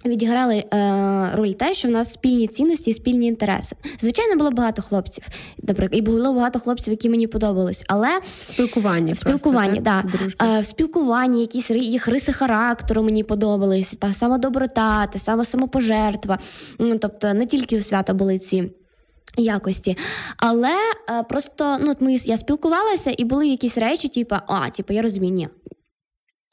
[0.04, 3.76] Відіграли е, роль те, що в нас спільні цінності і спільні інтереси.
[4.00, 5.24] Звичайно, було багато хлопців,
[5.62, 7.84] наприклад, і було багато хлопців, які мені подобались.
[7.88, 10.56] Але спілкування в спілкуванні, просто, да.
[10.56, 16.38] Е, в спілкуванні якісь їх риси характеру мені подобались, та сама доброта, та сама самопожертва.
[16.78, 18.70] Ну, Тобто не тільки у свята були ці.
[19.36, 19.96] Якості,
[20.36, 20.74] але
[21.10, 25.02] е, просто ну от ми я спілкувалася, і були якісь речі, типу, а, типу, я
[25.02, 25.48] розумію, ні,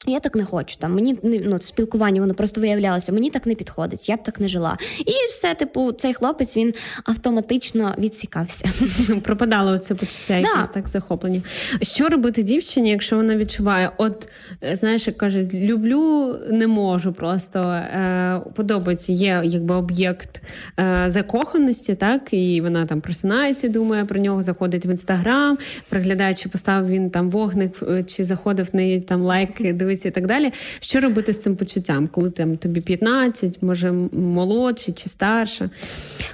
[0.06, 0.76] Я так не хочу.
[0.76, 4.40] Там мені ну, в спілкуванні воно просто виявлялося, мені так не підходить, я б так
[4.40, 4.78] не жила.
[4.98, 8.64] І все, типу, цей хлопець він автоматично відсікався.
[9.22, 11.42] Пропадало це почуття, якесь так захоплення.
[11.82, 13.90] Що робити дівчині, якщо вона відчуває?
[13.96, 14.28] От
[14.62, 19.12] е, знаєш, як кажуть, люблю, не можу просто е, подобається.
[19.12, 20.42] Є якби об'єкт
[20.78, 25.58] е, закоханості, так і вона там просинається, думає про нього, заходить в інстаграм,
[25.88, 30.26] приглядає, чи поставив він там вогник, чи заходив в неї там лайки дивитися і так
[30.26, 30.52] далі.
[30.80, 35.70] Що робити з цим почуттям, коли там тобі 15, може молодший чи старша?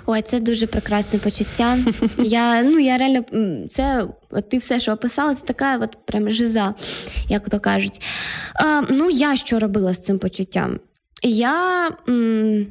[0.06, 1.78] Ой, це дуже прекрасне почуття.
[2.18, 3.24] Я ну я реально
[3.68, 6.74] це от ти все, що описала, це така от прям жиза,
[7.28, 8.00] як то кажуть.
[8.54, 10.80] А, Ну, я що робила з цим почуттям?
[11.22, 11.90] Я.
[12.08, 12.66] М-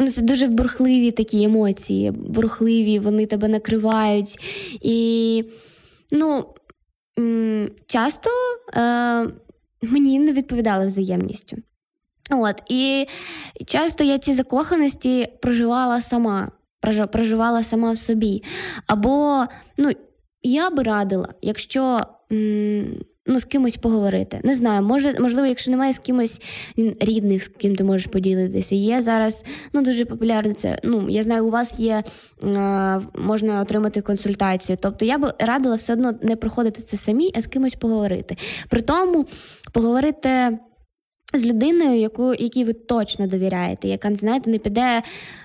[0.00, 4.38] Ну, Це дуже бурхливі такі емоції, бурхливі, вони тебе накривають.
[4.82, 5.44] І
[6.12, 6.44] ну,
[7.86, 8.30] часто
[8.74, 9.26] е,
[9.90, 11.56] мені не відповідали взаємністю.
[12.30, 13.06] От, І
[13.66, 16.50] часто я ці закоханості проживала сама,
[17.12, 18.42] проживала сама в собі.
[18.86, 19.44] Або
[19.76, 19.90] ну,
[20.42, 22.00] я би радила, якщо
[23.26, 24.40] ну, з кимось поговорити.
[24.44, 26.40] Не знаю, може, можливо, якщо немає з кимось
[27.00, 28.74] рідних, з ким ти можеш поділитися.
[28.74, 30.78] Є зараз ну, дуже популярно це.
[30.84, 32.02] Ну, Я знаю, у вас є,
[33.14, 34.78] можна отримати консультацію.
[34.80, 38.36] Тобто я би радила все одно не проходити це самі, а з кимось поговорити.
[38.68, 39.26] При тому
[39.72, 40.58] поговорити
[41.34, 45.02] з людиною, яку, якій ви точно довіряєте, яка, знаєте, не піде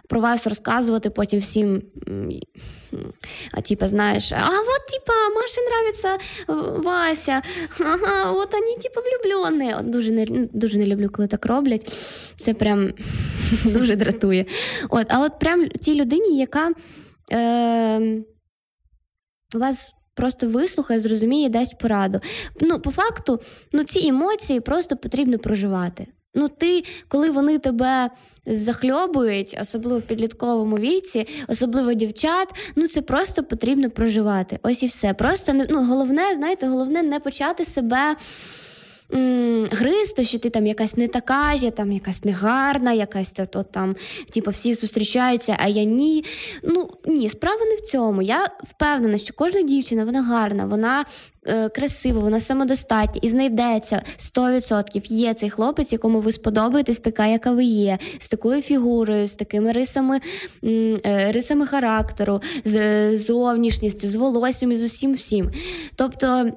[0.10, 1.82] про вас розказувати потім всім.
[3.52, 6.18] А типа, знаєш, а вот типа Маше нравится
[6.84, 7.42] Вася,
[7.80, 9.76] ага, от вони типа влюблені.
[9.84, 11.92] Дуже не дуже не люблю, коли так роблять.
[12.38, 12.94] Це прям
[13.66, 14.46] дуже дратує.
[14.90, 16.72] От, А от прям тій людині, яка
[17.32, 18.24] е,
[19.54, 22.20] вас просто вислухає, зрозуміє, дасть пораду.
[22.62, 23.40] Ну, по факту,
[23.72, 26.08] ну ці емоції просто потрібно проживати.
[26.36, 28.10] Ну, ти, коли вони тебе
[28.46, 34.60] захльобують, особливо в підлітковому віці, особливо дівчат, ну це просто потрібно проживати.
[34.64, 35.14] Ось і все.
[35.14, 38.16] Просто ну, головне, знаєте, головне не почати себе
[39.72, 43.96] гристи, що ти там якась не така, я там якась негарна, якась от, от там,
[44.34, 46.26] типу, всі зустрічаються, а я ні.
[46.64, 48.22] Ну ні, справа не в цьому.
[48.22, 51.06] Я впевнена, що кожна дівчина вона гарна, вона
[51.48, 54.04] е, красива, вона самодостатня і знайдеться
[54.36, 55.02] 100%.
[55.06, 59.72] Є цей хлопець, якому ви сподобаєтесь, така, яка ви є, з такою фігурою, з такими
[59.72, 60.20] рисами
[60.64, 65.52] е, рисами характеру, з зовнішністю, з волоссям і з усім всім.
[65.96, 66.52] Тобто.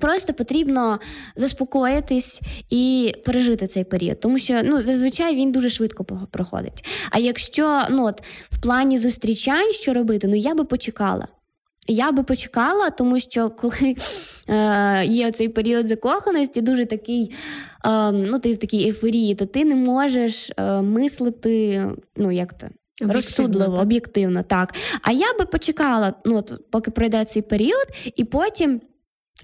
[0.00, 0.98] Просто потрібно
[1.36, 6.84] заспокоїтись і пережити цей період, тому що ну зазвичай він дуже швидко проходить.
[7.10, 11.28] А якщо ну от в плані зустрічань що робити, ну я би почекала.
[11.88, 13.96] Я би почекала, тому що коли
[14.48, 17.34] е, є цей період закоханості, дуже такий,
[17.84, 21.84] е, ну ти в такій ейфорії, то ти не можеш е, мислити,
[22.16, 22.66] ну як то.
[23.00, 23.82] Розсудливо, так.
[23.82, 24.74] об'єктивно, так.
[25.02, 28.80] А я би почекала, ну, от, поки пройде цей період, і потім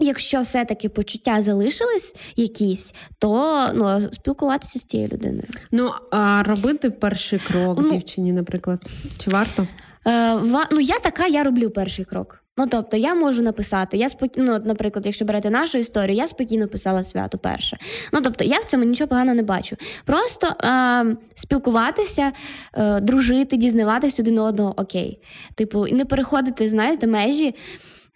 [0.01, 5.49] Якщо все-таки почуття залишились якісь, то ну спілкуватися з тією людиною.
[5.73, 8.83] Ну а робити перший крок ну, дівчині, наприклад,
[9.19, 9.67] чи варто?
[10.07, 12.39] Е, ва, Ну я така, я роблю перший крок.
[12.57, 13.97] Ну тобто я можу написати.
[13.97, 17.79] Я спокійно, ну, наприклад, якщо берете нашу історію, я спокійно писала свято перше.
[18.13, 19.77] Ну тобто, я в цьому нічого поганого не бачу.
[20.05, 22.33] Просто е, спілкуватися,
[22.75, 25.19] е, дружити, дізнаватися один одного, окей.
[25.55, 27.55] Типу, і не переходити, знаєте, межі.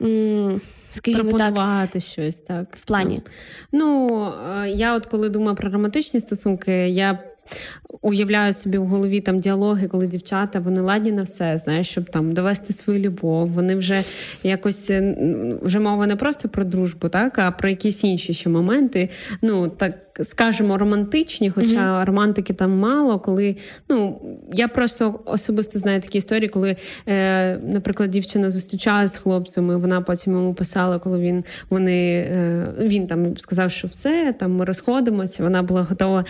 [0.02, 0.60] М-
[0.96, 3.22] скажімо пропонувати так, щось так в плані.
[3.72, 4.08] Ну
[4.62, 7.18] е, я, от коли думаю про романтичні стосунки, я
[8.02, 12.32] уявляю собі в голові там діалоги, коли дівчата вони ладні на все, знаєш, щоб там
[12.32, 13.48] довести свою любов.
[13.48, 14.04] Вони вже
[14.42, 15.16] якось е,
[15.62, 19.08] вже мова не просто про дружбу, так а про якісь інші ще моменти.
[19.42, 22.04] Ну так скажемо, романтичні, хоча mm-hmm.
[22.04, 23.56] романтики там мало, коли
[23.88, 24.20] ну
[24.52, 26.76] я просто особисто знаю такі історії, коли,
[27.08, 33.06] е, наприклад, дівчина зустрічалася з хлопцями, вона потім йому писала, коли він вони е, він
[33.06, 35.42] там сказав, що все, там ми розходимося.
[35.42, 36.24] Вона була готова,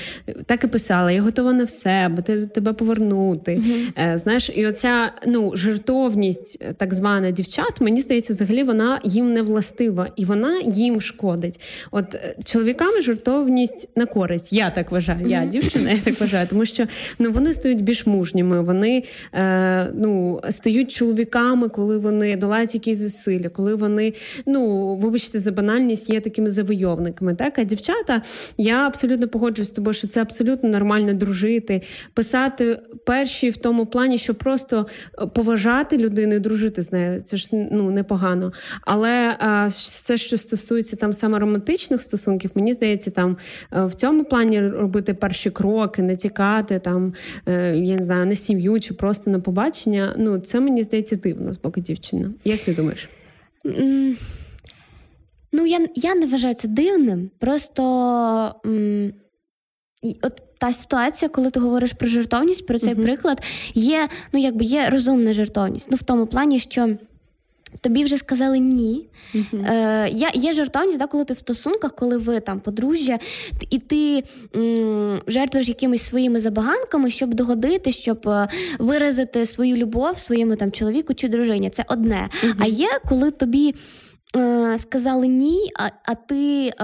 [0.47, 3.53] так і писала: я готова на все, аби тебе повернути.
[3.53, 4.13] Mm-hmm.
[4.13, 9.43] Е, знаєш, і оця ну жертовність, так звана дівчат, мені здається, взагалі вона їм не
[9.43, 11.61] властива і вона їм шкодить.
[11.91, 14.53] От е, чоловікам жертовність користь на користь.
[14.53, 15.27] Я так вважаю.
[15.27, 16.87] Я дівчина, я так вважаю, тому що
[17.19, 18.61] ну вони стають більш мужніми.
[18.61, 24.13] Вони е, ну стають чоловіками, коли вони долають якісь зусилля, коли вони
[24.47, 27.35] ну вибачте за банальність є такими завойовниками.
[27.35, 28.23] Так а дівчата,
[28.59, 31.83] я абсолютно погоджуюсь з тобою, що це абсолютно нормально дружити,
[32.15, 34.87] писати перші в тому плані, що просто
[35.35, 37.23] поважати людину і дружити з нею.
[37.23, 38.53] Це ж ну непогано.
[38.83, 44.25] Але а, все, що стосується там саме романтичних стосунків, мені здається, там е, в цьому
[44.25, 47.15] плані робити перші кроки, не тікати там,
[47.47, 50.15] е, я не знаю, на сім'ю чи просто на побачення.
[50.19, 52.31] Ну це мені здається дивно з боку дівчини.
[52.45, 53.09] Як ти думаєш?
[55.53, 57.31] Ну, я я не вважаю це дивним.
[57.39, 57.83] Просто
[58.67, 59.13] м,
[60.23, 63.03] от та ситуація, коли ти говориш про жертовність, про цей uh-huh.
[63.03, 63.43] приклад,
[63.75, 65.89] є ну, якби є розумна жертовність.
[65.91, 66.97] Ну, в тому плані, що.
[67.81, 69.07] Тобі вже сказали ні.
[69.35, 69.73] Uh-huh.
[69.73, 73.19] Е, Є є жертовність, да, коли ти в стосунках, коли ви там подружжя,
[73.71, 74.25] і ти
[74.57, 81.15] м, жертвуєш якимись своїми забаганками, щоб догодити, щоб е, виразити свою любов своєму там чоловіку
[81.15, 81.71] чи дружині.
[81.71, 82.29] Це одне.
[82.45, 82.55] Uh-huh.
[82.59, 83.75] А є коли тобі
[84.79, 86.75] сказали ні, а а ти е,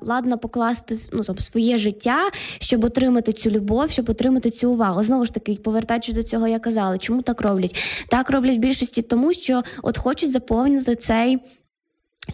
[0.00, 5.02] ладно покласти ну, тобто, своє життя, щоб отримати цю любов, щоб отримати цю увагу.
[5.02, 8.04] Знову ж таки, повертаючись до цього, я казала, чому так роблять?
[8.08, 11.38] Так роблять в більшості, тому що от хочуть заповнити цей.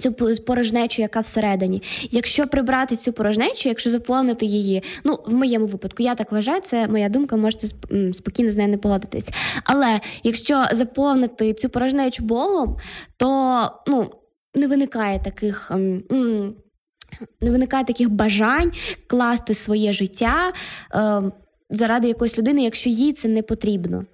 [0.00, 0.12] Цю
[0.46, 1.82] порожнечу, яка всередині.
[2.11, 6.88] Якщо прибрати цю порожнечу, якщо заповнити її, ну в моєму випадку, я так вважаю, це
[6.88, 7.66] моя думка, можете
[8.12, 9.30] спокійно з нею не погодитись.
[9.64, 12.76] Але якщо заповнити цю порожнечу Богом,
[13.16, 14.11] то ну
[14.56, 15.70] не виникає таких.
[15.70, 16.02] Ем,
[17.40, 18.72] не виникає таких бажань
[19.06, 20.52] класти своє життя
[20.94, 21.22] е,
[21.70, 24.04] заради якоїсь людини, якщо їй це не потрібно.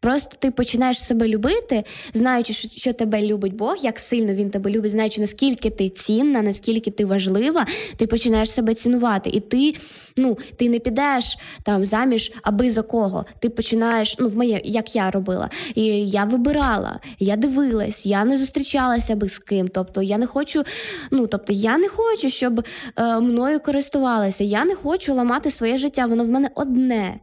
[0.00, 4.90] Просто ти починаєш себе любити, знаючи, що тебе любить Бог, як сильно він тебе любить,
[4.90, 9.30] знаючи, наскільки ти цінна, наскільки ти важлива, ти починаєш себе цінувати.
[9.30, 9.74] І ти
[10.18, 13.24] ну, ти не підеш там заміж, аби за кого.
[13.38, 15.50] Ти починаєш, ну, в моє, як я робила.
[15.74, 19.68] І я вибирала, я дивилась, я не зустрічалася би з ким.
[19.68, 20.64] Тобто я не хочу,
[21.10, 22.64] ну тобто я не хочу, щоб
[22.96, 24.44] е, мною користувалися.
[24.44, 27.14] Я не хочу ламати своє життя, воно в мене одне.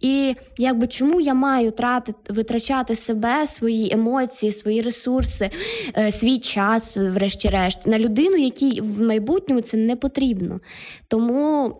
[0.00, 5.50] І якби чому я маю трати витрачати витрачати себе, свої емоції, свої ресурси,
[5.96, 10.60] е, свій час, врешті-решт, на людину, якій в майбутньому це не потрібно.
[11.08, 11.76] Тому.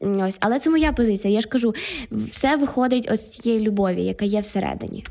[0.00, 1.34] Ось, але це моя позиція.
[1.34, 1.74] Я ж кажу,
[2.10, 5.04] все виходить ось з цієї любові, яка є всередині.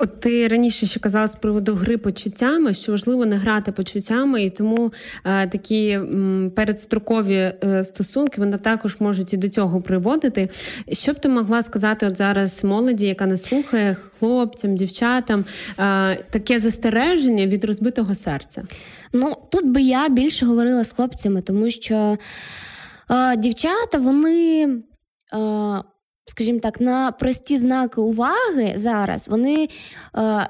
[0.00, 4.50] От ти раніше ще казала з приводу гри почуттями, що важливо не грати почуттями, і
[4.50, 4.92] тому
[5.24, 10.48] е, такі м, передстрокові е, стосунки вони також можуть і до цього приводити.
[10.92, 15.44] Що б ти могла сказати от зараз молоді, яка не слухає хлопцям, дівчатам,
[15.78, 18.64] е, таке застереження від розбитого серця?
[19.12, 22.18] Ну тут би я більше говорила з хлопцями, тому що
[23.10, 24.68] е, дівчата вони.
[26.28, 29.68] Скажімо так, на прості знаки уваги зараз вони
[30.16, 30.48] е,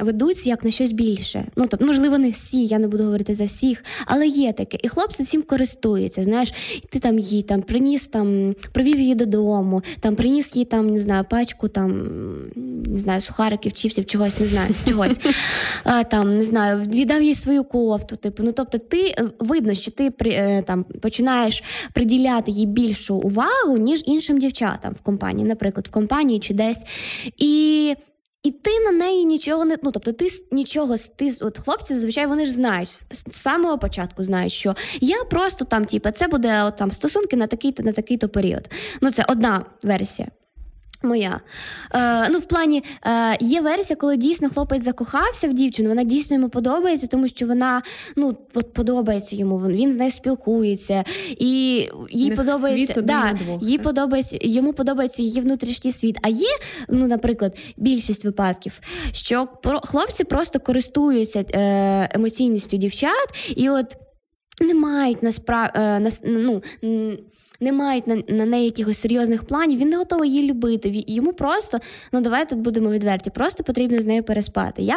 [0.00, 1.44] ведуться як на щось більше.
[1.56, 4.78] Ну тобто, можливо, не всі, я не буду говорити за всіх, але є таке.
[4.82, 6.24] І хлопці цим користуються.
[6.24, 6.52] Знаєш,
[6.90, 11.24] ти там їй там приніс там, привів її додому, там приніс їй там, не знаю,
[11.30, 12.08] пачку там,
[12.86, 15.20] не знаю, сухариків, чіпсів, чогось, не знаю, чогось.
[16.10, 18.16] Там, не знаю, віддав їй свою кофту.
[18.16, 23.78] Типу, ну тобто, ти е, видно, що ти е, там починаєш приділяти їй більшу увагу,
[23.78, 26.84] ніж іншим дівчатам в компанії, наприклад, в компанії чи десь.
[27.36, 27.94] І
[28.46, 32.46] і ти на неї нічого не ну, тобто ти нічого ти от хлопці зазвичай вони
[32.46, 36.90] ж знають з самого початку знають, що я просто там, типу, це буде от, там
[36.90, 38.70] стосунки на такий-то на такий-то період.
[39.00, 40.28] Ну це одна версія.
[41.06, 41.40] Моя.
[41.94, 46.36] Е, Ну, в плані е, є версія, коли дійсно хлопець закохався в дівчину, вона дійсно
[46.36, 47.82] йому подобається, тому що вона
[48.16, 51.04] ну, от подобається йому, він з нею спілкується,
[51.38, 56.16] і їй подобається да, двох, їй подобається, йому подобається її внутрішній світ.
[56.22, 56.48] А є,
[56.88, 58.80] ну, наприклад, більшість випадків,
[59.12, 59.48] що
[59.82, 63.96] хлопці просто користуються е, емоційністю дівчат, і от
[64.60, 65.70] не мають насправ...
[65.74, 66.62] Е, ну,
[67.60, 71.04] не мають на на неї якихось серйозних планів, він не готовий її любити.
[71.06, 71.78] Йому просто,
[72.12, 74.82] ну давайте будемо відверті, просто потрібно з нею переспати.
[74.82, 74.96] Я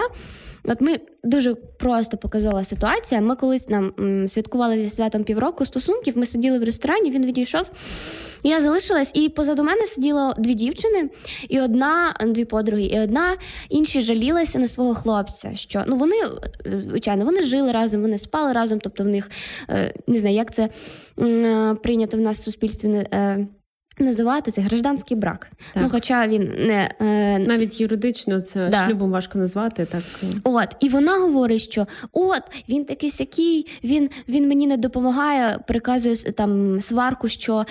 [0.64, 3.22] От ми дуже просто показова ситуація.
[3.22, 3.94] Ми колись нам
[4.28, 6.18] святкували зі святом півроку стосунків.
[6.18, 7.72] Ми сиділи в ресторані, він відійшов.
[8.44, 11.10] Я залишилась, і позаду мене сиділо дві дівчини,
[11.50, 13.38] і одна, дві подруги, і одна
[13.70, 15.52] інші жалілася на свого хлопця.
[15.56, 16.16] Що ну вони
[16.66, 18.80] звичайно вони жили разом, вони спали разом.
[18.80, 19.32] Тобто в них
[19.70, 20.70] е, не знаю, як це
[21.20, 23.08] е, прийнято в нас в суспільстві.
[24.00, 25.48] Називати це гражданський брак.
[25.74, 25.84] Так.
[25.84, 28.86] Ну, хоча він не е, навіть юридично це Да.
[28.86, 29.86] шлюбом важко назвати.
[29.86, 30.04] Так
[30.44, 36.16] От, і вона говорить, що от він такий сякий, він, він мені не допомагає, приказує
[36.16, 37.66] там сварку, що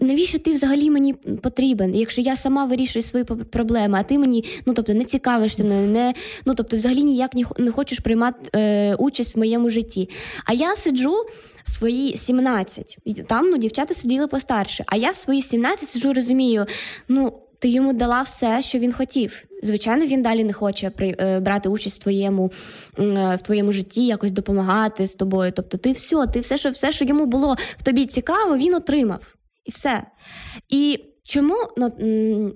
[0.00, 4.74] навіщо ти взагалі мені потрібен, якщо я сама вирішую свої проблеми, а ти мені ну
[4.74, 9.38] тобто не цікавишся мною, не ну тобто, взагалі ніяк не хочеш приймати е, участь в
[9.38, 10.08] моєму житті.
[10.44, 11.14] А я сиджу.
[11.66, 12.98] Свої 17.
[13.04, 14.84] І Там ну, дівчата сиділи постарше.
[14.86, 16.66] А я в свої 17 сиджу, розумію,
[17.08, 19.44] ну ти йому дала все, що він хотів.
[19.62, 22.52] Звичайно, він далі не хоче е, брати участь в твоєму,
[22.98, 25.52] е, в твоєму житті, якось допомагати з тобою.
[25.52, 29.34] Тобто, ти все, ти все, що все, що йому було в тобі цікаво, він отримав.
[29.64, 30.02] І все.
[30.68, 31.92] І чому, ну,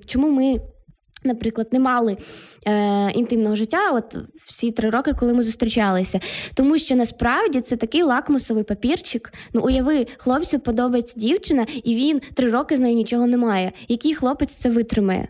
[0.06, 0.60] чому ми.
[1.24, 2.16] Наприклад, не мали
[2.66, 4.16] е, інтимного життя, от
[4.46, 6.20] всі три роки, коли ми зустрічалися.
[6.54, 9.32] Тому що насправді це такий лакмусовий папірчик.
[9.52, 13.72] Ну, уяви, хлопцю подобається дівчина, і він три роки з нею нічого не має.
[13.88, 15.28] Який хлопець це витримає?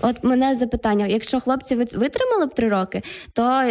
[0.00, 3.62] От мене запитання: якщо хлопці витримали б три роки, то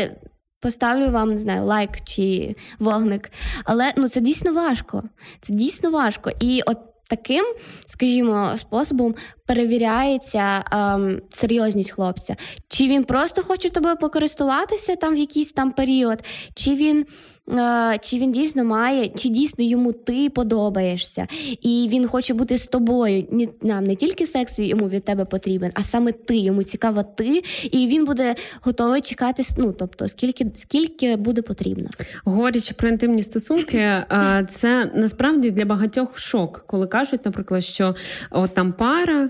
[0.59, 3.31] поставлю вам не знаю, лайк чи вогник.
[3.63, 5.03] Але ну це дійсно важко.
[5.41, 6.31] Це дійсно важко.
[6.39, 7.45] І от таким,
[7.85, 9.15] скажімо, способом
[9.45, 12.35] перевіряється ем, серйозність хлопця.
[12.67, 16.23] Чи він просто хоче тобою покористуватися там в якийсь там період,
[16.53, 17.05] чи він,
[17.49, 21.27] е, чи він дійсно має, чи дійсно йому ти подобаєшся,
[21.61, 23.25] і він хоче бути з тобою.
[23.31, 27.43] Ні, нам не тільки секс йому від тебе потрібен, а саме ти, йому цікава ти,
[27.71, 31.89] і він буде готовий чекати, ну тобто, скільки, скільки буде потрібно.
[32.23, 37.95] Говорячи про інтимні стосунки, е, це насправді для багатьох шок, коли кажуть, наприклад, що
[38.31, 39.29] от там пара,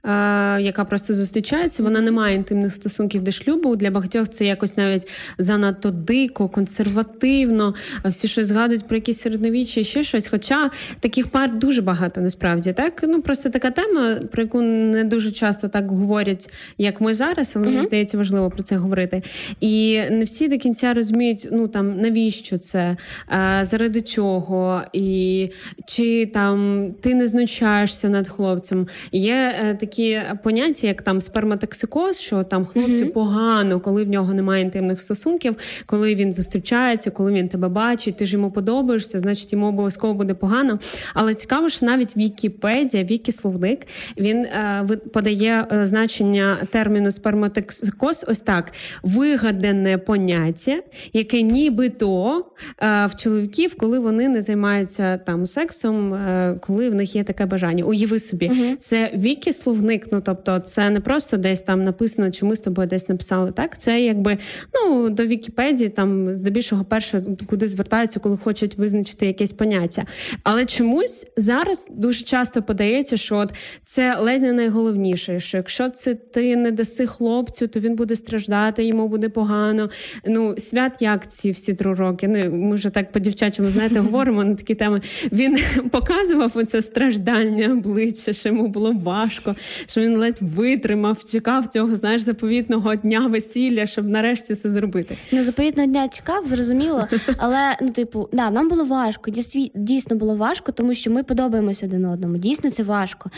[0.59, 3.75] яка просто зустрічається, вона не має інтимних стосунків до шлюбу.
[3.75, 7.73] Для багатьох це якось навіть занадто дико, консервативно.
[8.05, 10.27] Всі щось згадують про якісь середньовіччя, і ще щось.
[10.27, 12.73] Хоча таких пар дуже багато насправді.
[12.73, 17.53] Так ну просто така тема, про яку не дуже часто так говорять, як ми зараз,
[17.55, 17.85] але мені Мгм.
[17.85, 19.23] здається важливо про це говорити.
[19.59, 22.97] І не всі до кінця розуміють, ну там навіщо це,
[23.31, 25.49] е, заради чого, і
[25.85, 28.87] чи там ти не знущаєшся над хлопцем.
[29.11, 33.11] Є е, такі поняття, як там сперматоксикоз, що там хлопцю Мгм.
[33.11, 38.25] погано, коли в нього немає інтимних стосунків, коли він зустрічається, коли він тебе бачить, ти
[38.25, 40.79] ж йому подобаєшся, значить йому обов'язково буде погано.
[41.13, 43.87] Але цікаво, що навіть Вікіпедія, Вікісловник,
[44.17, 48.71] він е, подає е, значення терміну сперматоксикоз ось так:
[49.03, 50.79] вигадане поняття,
[51.13, 52.45] яке нібито
[52.81, 57.45] е, в чоловіків, коли вони не займаються там сексом, е, коли в них є таке
[57.45, 57.83] бажання.
[57.83, 58.77] Уяви собі, Мгм.
[58.79, 59.80] це вікі-словник,
[60.11, 63.51] ну тобто, це не просто десь там написано, чи ми з тобою десь написали.
[63.51, 64.37] Так, це якби
[64.73, 70.05] ну до Вікіпедії, там здебільшого перше, куди звертаються, коли хочуть визначити якесь поняття.
[70.43, 73.53] Але чомусь зараз дуже часто подається, що от
[73.83, 78.83] це ледь не найголовніше, що якщо це ти не даси хлопцю, то він буде страждати,
[78.83, 79.89] йому буде погано.
[80.25, 82.27] Ну, свят як ці всі три роки.
[82.27, 85.01] Ну ми вже так по дівчачому знаєте, говоримо на такі теми.
[85.31, 85.59] Він
[85.91, 89.55] показував оце страждання обличчя, що йому було важко,
[89.85, 95.17] що він ледь витримав, чекав цього, знаєш, заповітного дня весілля, щоб нарешті це зробити.
[95.31, 97.07] Ну, заповітного дня чекав, зрозуміло.
[97.37, 99.31] Але ну, типу, да, нам було важко.
[99.75, 102.37] Дійсно було важко, тому що ми подобаємося один одному.
[102.37, 103.29] Дійсно, це важко.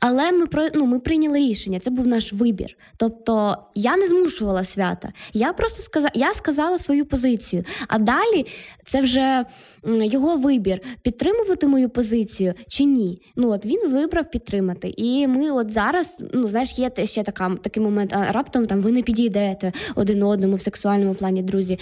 [0.00, 1.80] Але ми ну, ми прийняли рішення.
[1.80, 2.76] Це був наш вибір.
[2.96, 5.12] Тобто я не змушувала свята.
[5.32, 7.64] Я просто сказала, я сказала свою позицію.
[7.88, 8.46] А далі
[8.84, 9.44] це вже
[9.84, 13.18] його вибір підтримувати мою позицію чи ні.
[13.36, 14.94] Ну от він вибрав підтримати.
[14.96, 18.12] І ми от зараз, ну знаєш, є ще така такий момент.
[18.12, 21.78] А раптом там ви не підійдете один одному в сексуальному плані, друзі.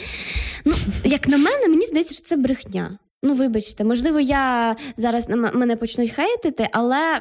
[0.65, 0.75] Ну,
[1.05, 2.99] як на мене, мені здається, що це брехня.
[3.23, 7.21] Ну, вибачте, можливо, я зараз мене почнуть хейтити, але.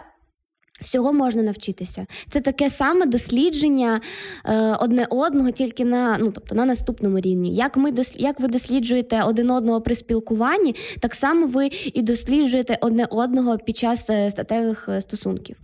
[0.84, 2.06] Всього можна навчитися.
[2.30, 4.02] Це таке саме дослідження
[4.46, 7.56] е, одне одного, тільки на ну тобто на наступному рівні.
[7.56, 13.08] Як ми як ви досліджуєте один одного при спілкуванні, так само ви і досліджуєте одне
[13.10, 15.58] одного під час е, статевих е, стосунків.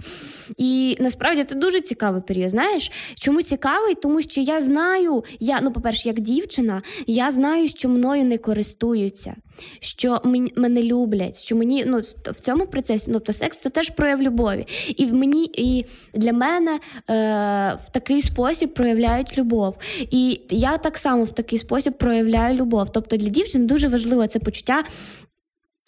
[0.58, 2.50] І насправді це дуже цікавий період.
[2.50, 3.96] Знаєш, чому цікавий?
[3.96, 9.36] Тому що я знаю, я ну, по-перше, як дівчина, я знаю, що мною не користуються,
[9.80, 14.22] що мен- мене люблять, що мені ну в цьому процесі, тобто секс це теж прояв
[14.22, 14.68] любові.
[14.88, 16.80] І мені, і для мене е,
[17.86, 19.76] в такий спосіб проявляють любов.
[20.12, 22.90] І я так само в такий спосіб проявляю любов.
[22.92, 24.84] Тобто для дівчин дуже важливо це почуття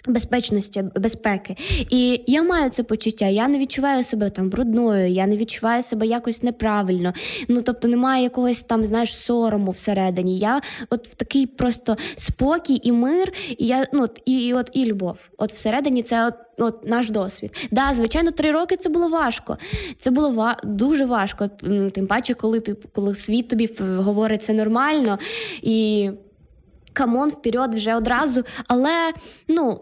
[0.08, 1.56] Безпечності, безпеки.
[1.90, 3.28] І я маю це почуття.
[3.28, 7.14] Я не відчуваю себе там брудною, я не відчуваю себе якось неправильно.
[7.48, 10.38] Ну тобто немає якогось там, знаєш, сорому всередині.
[10.38, 14.86] Я от в такий просто спокій і мир, і я ну і, і от і
[14.86, 15.18] любов.
[15.38, 16.34] От всередині це от.
[16.58, 17.68] От наш досвід.
[17.72, 19.58] Да, звичайно, три роки це було важко.
[19.98, 21.50] Це було ва- дуже важко.
[21.94, 25.20] Тим паче, коли ти коли світ тобі говорить це нормально
[25.62, 26.10] і
[26.94, 28.44] come on вперед вже одразу.
[28.68, 29.14] Але
[29.48, 29.82] ну.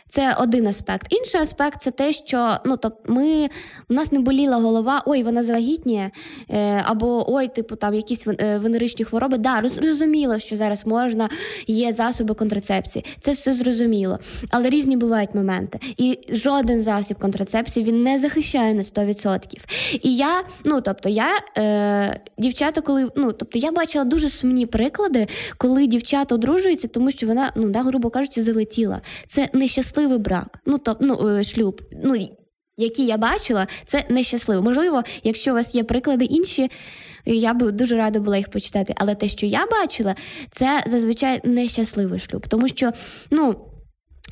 [0.11, 1.07] Це один аспект.
[1.09, 3.49] Інший аспект це те, що ну тобто ми
[3.89, 6.11] у нас не боліла голова, ой, вона завагітніє,
[6.49, 9.37] е, або ой, типу там якісь е, венеричні хвороби.
[9.37, 11.29] Да, зрозуміло, що зараз можна,
[11.67, 13.05] є засоби контрацепції.
[13.19, 14.19] Це все зрозуміло.
[14.49, 15.79] Але різні бувають моменти.
[15.97, 19.39] І жоден засіб контрацепції він не захищає на 100%.
[20.01, 25.27] І я, ну тобто, я е, дівчата, коли ну тобто я бачила дуже сумні приклади,
[25.57, 29.01] коли дівчата одружуються, тому що вона, ну да, грубо кажучи, залетіла.
[29.27, 29.49] Це
[30.01, 31.81] нещасливий брак, ну то ну е, шлюб.
[32.03, 32.27] Ну
[32.77, 34.61] які я бачила, це нещасливо.
[34.61, 36.71] Можливо, якщо у вас є приклади інші,
[37.25, 38.93] я би дуже рада була їх почитати.
[38.97, 40.15] Але те, що я бачила,
[40.51, 42.91] це зазвичай нещасливий шлюб, тому що
[43.31, 43.55] ну.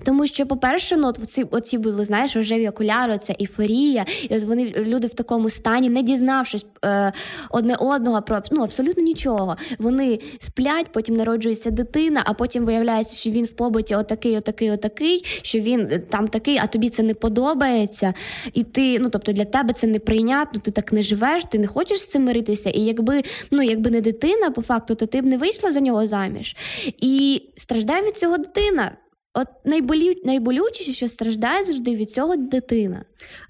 [0.03, 4.43] Тому що, по-перше, ну от оці, оці були, знаєш, рожеві окуляри, це ейфорія, і от
[4.43, 7.13] вони люди в такому стані, не дізнавшись е,
[7.49, 9.57] одне одного про ну абсолютно нічого.
[9.79, 15.25] Вони сплять, потім народжується дитина, а потім виявляється, що він в побуті отакий, отакий, отакий,
[15.41, 18.13] що він е, там такий, а тобі це не подобається.
[18.53, 21.99] І ти, ну тобто для тебе це неприйнятно, ти так не живеш, ти не хочеш
[21.99, 22.69] з цим миритися.
[22.69, 26.07] І якби ну, якби не дитина, по факту, то ти б не вийшла за нього
[26.07, 26.55] заміж.
[27.01, 28.91] І страждає від цього дитина.
[29.33, 30.13] От найболю...
[30.25, 33.03] найболючіше, що страждає завжди від цього дитина.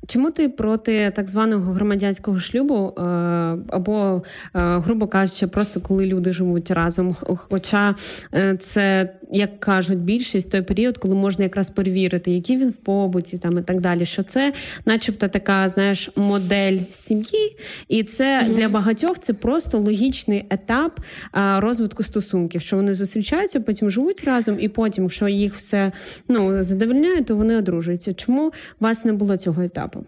[0.07, 3.01] Чому ти проти так званого громадянського шлюбу, е,
[3.69, 7.15] або, е, грубо кажучи, просто коли люди живуть разом?
[7.49, 7.95] Хоча
[8.33, 13.37] е, це, як кажуть, більшість той період, коли можна якраз перевірити, який він в побуті,
[13.37, 14.53] там і так далі, що це,
[14.85, 17.57] начебто, така знаєш, модель сім'ї,
[17.87, 18.53] і це mm-hmm.
[18.53, 20.99] для багатьох це просто логічний етап
[21.57, 25.78] розвитку стосунків, що вони зустрічаються, потім живуть разом, і потім, що їх все
[26.27, 28.13] ну задовольняє, то вони одружуються.
[28.13, 30.05] Чому у вас не було цього етапу?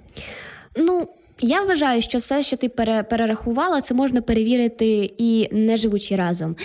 [0.78, 1.08] Ну
[1.42, 2.70] я вважаю, що все, що ти
[3.10, 6.56] перерахувала, це можна перевірити і не живучи разом.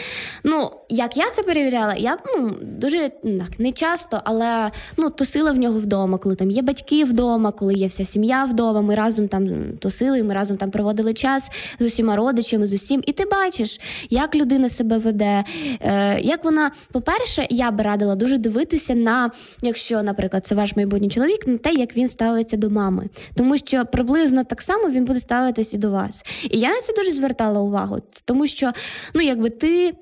[0.45, 5.57] Ну, як я це перевіряла, я ну, дуже так, не часто, але ну, тусила в
[5.57, 8.81] нього вдома, коли там є батьки вдома, коли є вся сім'я вдома.
[8.81, 13.03] Ми разом там тусили, ми разом там проводили час з усіма родичами, з усім.
[13.07, 15.45] І ти бачиш, як людина себе веде.
[15.81, 19.31] Е, Як вона, по-перше, я би радила дуже дивитися на,
[19.63, 23.09] якщо, наприклад, це ваш майбутній чоловік, на те, як він ставиться до мами.
[23.35, 26.25] Тому що приблизно так само він буде ставитись і до вас.
[26.51, 28.73] І я на це дуже звертала увагу, тому що
[29.15, 29.95] ну, якби ти.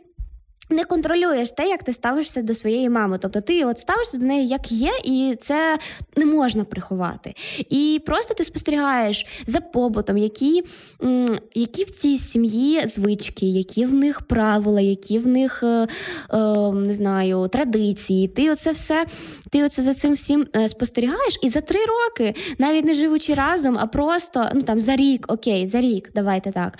[0.70, 3.18] Не контролюєш те, як ти ставишся до своєї мами.
[3.22, 5.78] Тобто ти от ставишся до неї як є, і це
[6.16, 7.34] не можна приховати.
[7.58, 10.62] І просто ти спостерігаєш за побутом, які
[11.54, 16.94] які в цій сім'ї звички, які в них правила, які в них е, е, не
[16.94, 18.28] знаю, традиції.
[18.28, 19.06] Ти оце все,
[19.50, 21.38] ти оце за цим всім е, спостерігаєш.
[21.42, 25.66] І за три роки, навіть не живучи разом, а просто ну там за рік, окей,
[25.66, 26.78] за рік, давайте так,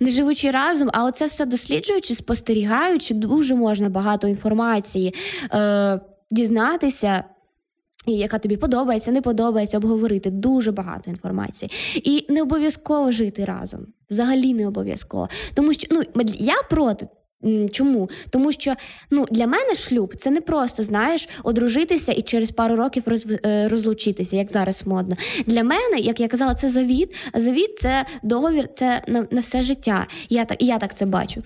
[0.00, 5.14] не живучи разом, а оце все досліджуючи, спостерігаючи дуже можна багато інформації
[5.54, 6.00] е,
[6.30, 7.24] дізнатися.
[8.06, 11.70] Яка тобі подобається, не подобається, обговорити дуже багато інформації.
[11.94, 13.86] І не обов'язково жити разом.
[14.10, 15.28] Взагалі не обов'язково.
[15.54, 16.02] Тому що ну,
[16.38, 17.08] я проти
[17.72, 18.10] Чому?
[18.30, 18.74] Тому що
[19.10, 23.68] ну, для мене шлюб це не просто знаєш одружитися і через пару років роз, е,
[23.68, 25.16] розлучитися, як зараз модно.
[25.46, 27.14] Для мене, як я казала, це завіт.
[27.34, 30.06] Завіт це договір, це на на все життя.
[30.28, 31.42] Я так я так це бачу.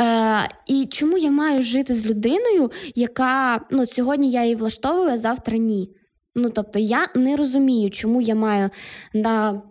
[0.00, 5.16] Е, І чому я маю жити з людиною, яка ну, сьогодні я її влаштовую, а
[5.16, 5.90] завтра ні?
[6.34, 8.70] Ну тобто я не розумію, чому я маю
[9.14, 9.62] на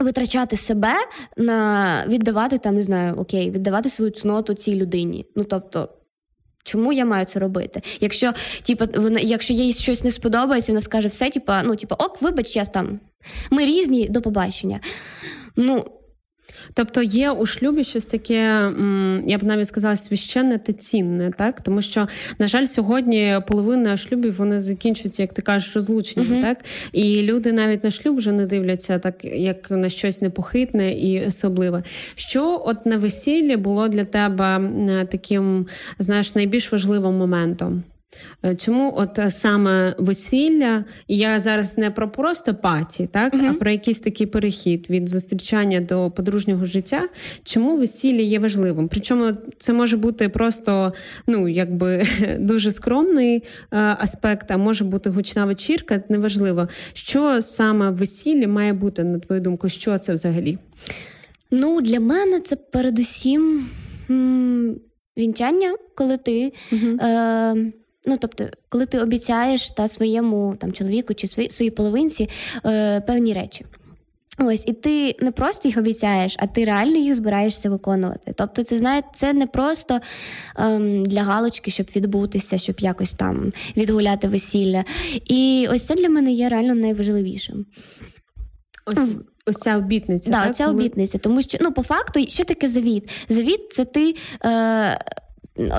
[0.00, 0.94] Витрачати себе
[1.36, 5.26] на віддавати там, не знаю, окей, віддавати свою цноту цій людині.
[5.36, 5.88] Ну тобто,
[6.64, 7.82] чому я маю це робити?
[8.00, 8.32] Якщо
[8.62, 12.56] типа, вона, якщо їй щось не сподобається, вона скаже все, типа, ну, типа, ок, вибач,
[12.56, 13.00] я там.
[13.50, 14.80] Ми різні до побачення.
[15.56, 15.84] Ну,
[16.74, 18.34] Тобто є у шлюбі щось таке,
[19.26, 21.60] я б навіть сказала, священне та цінне, так?
[21.60, 22.08] Тому що,
[22.38, 26.42] на жаль, сьогодні половина шлюбів вони закінчуються, як ти кажеш, розлученнями, uh-huh.
[26.42, 26.58] так?
[26.92, 31.82] І люди навіть на шлюб вже не дивляться так, як на щось непохитне і особливе.
[32.14, 34.70] Що от на весіллі було для тебе
[35.10, 35.66] таким,
[35.98, 37.82] знаєш, найбільш важливим моментом?
[38.44, 43.50] Е, чому от е, саме весілля, я зараз не про просто паті, так uh-huh.
[43.50, 47.08] а про якийсь такий перехід від зустрічання до подружнього життя.
[47.44, 48.88] Чому весілля є важливим?
[48.88, 50.92] Причому це може бути просто
[51.26, 52.02] ну якби
[52.38, 53.42] дуже скромний е,
[53.98, 56.02] аспект, а може бути гучна вечірка.
[56.08, 60.58] Неважливо, що саме в весіллі має бути на твою думку, що це взагалі?
[61.50, 63.68] Ну для мене це передусім
[64.10, 64.76] м-
[65.18, 66.52] вінчання, коли ти.
[66.72, 67.06] Uh-huh.
[67.06, 67.72] Е-
[68.06, 72.28] Ну, тобто, коли ти обіцяєш та своєму там чоловіку чи своїй своїй половинці
[72.66, 73.64] е, певні речі.
[74.38, 78.32] Ось, і ти не просто їх обіцяєш, а ти реально їх збираєшся виконувати.
[78.36, 80.00] Тобто, це знає, це не просто
[80.56, 84.84] ем, для галочки, щоб відбутися, щоб якось там відгуляти весілля.
[85.24, 87.66] І ось це для мене є реально найважливішим.
[88.86, 89.10] Ось
[89.46, 90.30] ось ця обітниця.
[90.30, 90.56] Да, так?
[90.56, 91.18] ця обітниця.
[91.18, 93.10] Тому що ну, по факту, що таке завіт?
[93.28, 94.14] Завіт це ти.
[94.44, 94.98] Е,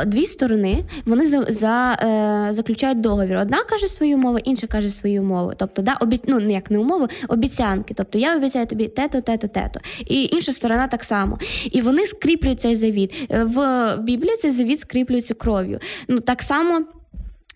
[0.05, 3.37] Дві сторони вони за, за е, заключають договір.
[3.37, 5.53] Одна каже свою мову, інша каже свою мову.
[5.57, 6.19] Тобто, да, обі...
[6.27, 7.93] ну, як не умови, обіцянки.
[7.93, 9.79] Тобто я обіцяю тобі тето, тето, тето.
[10.05, 11.39] І інша сторона так само.
[11.71, 13.13] І вони скріплюють цей завіт.
[13.31, 15.79] Е, в Біблії цей завіт скріплюється кров'ю.
[16.07, 16.85] Ну так само.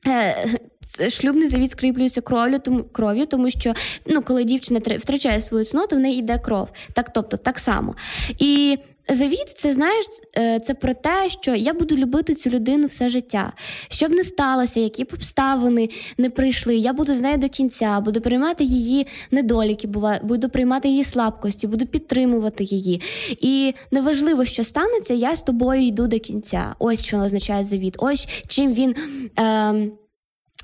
[0.07, 3.73] Е, шлюбний завіт скріплюється кров'ю, тому кров'ю, тому що
[4.05, 6.69] ну, коли дівчина втрачає свою цноту, в неї йде кров.
[6.93, 7.95] Так, тобто, так само.
[8.39, 8.77] І
[9.09, 10.05] Завіт, це знаєш,
[10.37, 13.53] е, це про те, що я буду любити цю людину все життя.
[13.89, 16.75] Щоб не сталося, які б обставини не прийшли.
[16.75, 19.87] Я буду з нею до кінця, буду приймати її недоліки,
[20.23, 23.01] буду приймати її слабкості, буду підтримувати її.
[23.29, 26.75] І неважливо, що станеться, я з тобою йду до кінця.
[26.79, 27.95] Ось що означає завіт.
[27.97, 28.95] Ось чим він.
[29.39, 29.89] Е-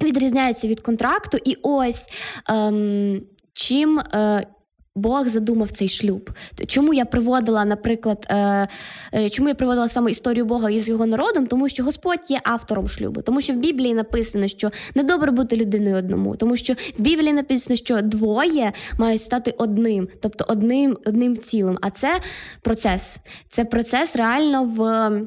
[0.02, 2.10] Відрізняється від контракту, і ось
[2.50, 3.22] ем,
[3.54, 4.48] чим е,
[4.96, 6.30] Бог задумав цей шлюб.
[6.68, 8.68] Чому я приводила, наприклад, е,
[9.14, 11.48] е, чому я приводила саме історію Бога із його народом?
[11.48, 15.58] Тому що Господь є автором шлюбу, тому що в Біблії написано, що не добре бути
[15.58, 21.38] людиною одному, тому що в Біблії написано, що двоє мають стати одним, тобто одним одним
[21.38, 21.78] цілим.
[21.82, 22.20] А це
[22.62, 23.18] процес.
[23.50, 25.22] Це процес реально в.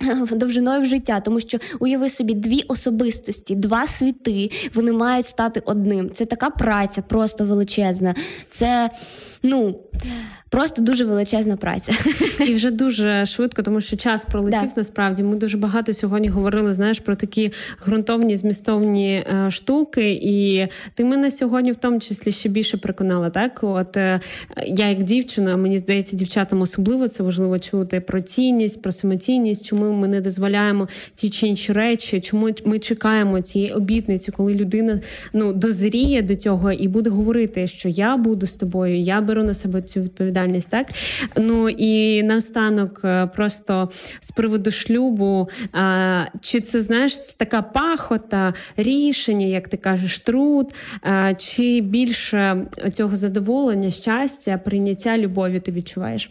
[0.30, 6.10] Довжиною в життя, тому що уяви собі дві особистості, два світи, вони мають стати одним.
[6.10, 8.14] Це така праця, просто величезна.
[8.48, 8.90] Це
[9.42, 9.80] ну
[10.48, 11.92] просто дуже величезна праця.
[12.46, 14.70] І вже дуже швидко, тому що час пролетів.
[14.76, 16.72] Насправді ми дуже багато сьогодні говорили.
[16.72, 17.52] Знаєш про такі
[17.86, 23.30] ґрунтовні змістовні е, штуки, і ти мене сьогодні в тому числі ще більше переконала.
[23.30, 24.20] Так, от е,
[24.66, 29.92] я як дівчина, мені здається, дівчатам особливо це важливо чути про цінність, про самоцінність, чому
[29.92, 35.00] ми не дозволяємо ті чи інші речі, чому ми чекаємо цієї обітниці, коли людина
[35.32, 39.54] ну дозріє до цього і буде говорити, що я буду з тобою, я беру на
[39.54, 40.37] себе цю відповідальність.
[40.70, 40.86] Так
[41.36, 45.48] ну і наостанок, е, просто з приводу шлюбу,
[46.40, 50.74] чи це знаєш така пахота, рішення, як ти кажеш, труд,
[51.38, 56.30] чи більше цього задоволення, щастя, прийняття любові ти відчуваєш?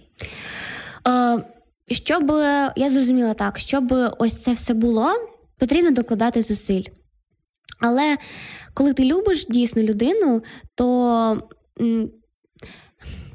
[1.08, 1.44] Е,
[1.92, 2.30] щоб
[2.76, 5.10] я зрозуміла так, щоб ось це все було,
[5.58, 6.84] потрібно докладати зусиль.
[7.80, 8.18] Але
[8.74, 10.44] коли ти любиш дійсно людину,
[10.76, 11.50] то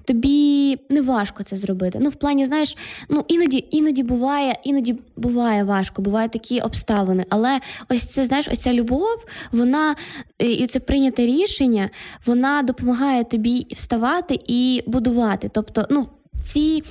[0.04, 1.98] тобі не важко це зробити.
[2.00, 2.76] Ну, в плані, знаєш,
[3.08, 7.24] ну іноді іноді буває, іноді буває важко, бувають такі обставини.
[7.28, 9.96] Але ось це, знаєш, ось любов, вона
[10.38, 11.90] і це прийняте рішення,
[12.26, 15.50] вона допомагає тобі вставати і будувати.
[15.54, 16.06] Тобто, ну,
[16.44, 16.82] ці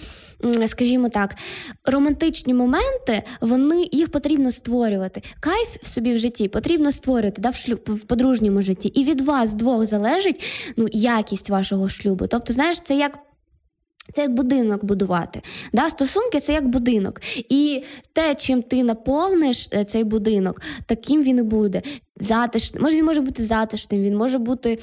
[0.67, 1.35] скажімо так,
[1.85, 5.21] романтичні моменти, вони їх потрібно створювати.
[5.39, 8.87] Кайф в собі в житті потрібно створювати да, в шлюб в подружньому житті.
[8.87, 10.43] І від вас двох залежить
[10.77, 12.27] ну, якість вашого шлюбу.
[12.27, 13.19] Тобто, знаєш, це як.
[14.13, 15.41] Це як будинок будувати.
[15.73, 15.89] Да?
[15.89, 17.21] Стосунки це як будинок.
[17.49, 17.83] І
[18.13, 21.81] те, чим ти наповниш е, цей будинок, таким він і буде
[22.17, 22.83] затишним.
[22.83, 24.79] Може, він може бути затишним, він може бути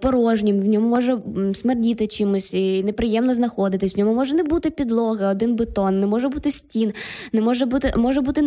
[0.00, 1.18] порожнім, в ньому може
[1.54, 3.96] смердіти чимось, і неприємно знаходитись.
[3.96, 6.92] В ньому може не бути підлоги, один бетон, не може бути стін,
[7.32, 8.42] не може бути, може бути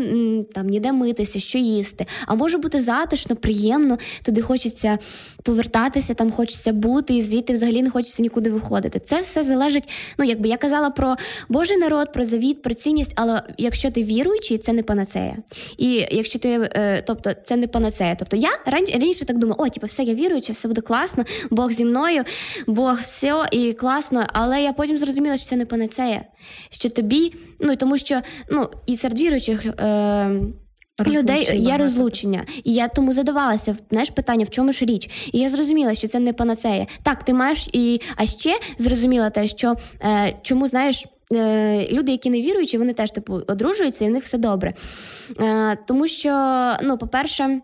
[0.53, 2.05] там ніде митися, що їсти.
[2.27, 3.97] А може бути затишно, приємно.
[4.23, 4.97] Туди хочеться
[5.43, 8.99] повертатися, там хочеться бути, і звідти взагалі не хочеться нікуди виходити.
[8.99, 9.89] Це все залежить.
[10.17, 11.15] Ну, якби я казала про
[11.49, 15.37] Божий народ, про завіт, про цінність, але якщо ти віруючий, це не панацея.
[15.77, 18.15] І якщо ти, е, тобто, це не панацея.
[18.23, 21.85] Тобто я раніше так думала, о, типу, все, я віруюча, все буде класно, Бог зі
[21.85, 22.23] мною,
[22.67, 24.25] Бог все і класно.
[24.33, 26.23] Але я потім зрозуміла, що це не панацея.
[26.69, 28.21] Що тобі, ну тому що
[28.51, 29.65] ну, і серед віруючих.
[29.65, 30.41] Е-
[31.07, 35.29] Людей є розлучення, і я тому задавалася знаєш, питання, в чому ж річ.
[35.31, 36.87] І я зрозуміла, що це не панацея.
[37.03, 41.05] Так, ти маєш і а ще зрозуміла те, що е, чому знаєш.
[41.33, 44.73] Е, люди, які не віруючі, вони теж типу одружуються, і в них все добре.
[45.39, 46.31] Е, тому що,
[46.83, 47.61] ну, по-перше,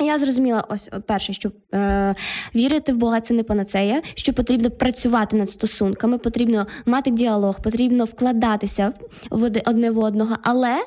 [0.00, 2.14] Я зрозуміла, ось перше, що е,
[2.54, 8.04] вірити в Бога це не панацея, що потрібно працювати над стосунками, потрібно мати діалог, потрібно
[8.04, 8.92] вкладатися
[9.30, 10.36] в одне в одного.
[10.42, 10.84] Але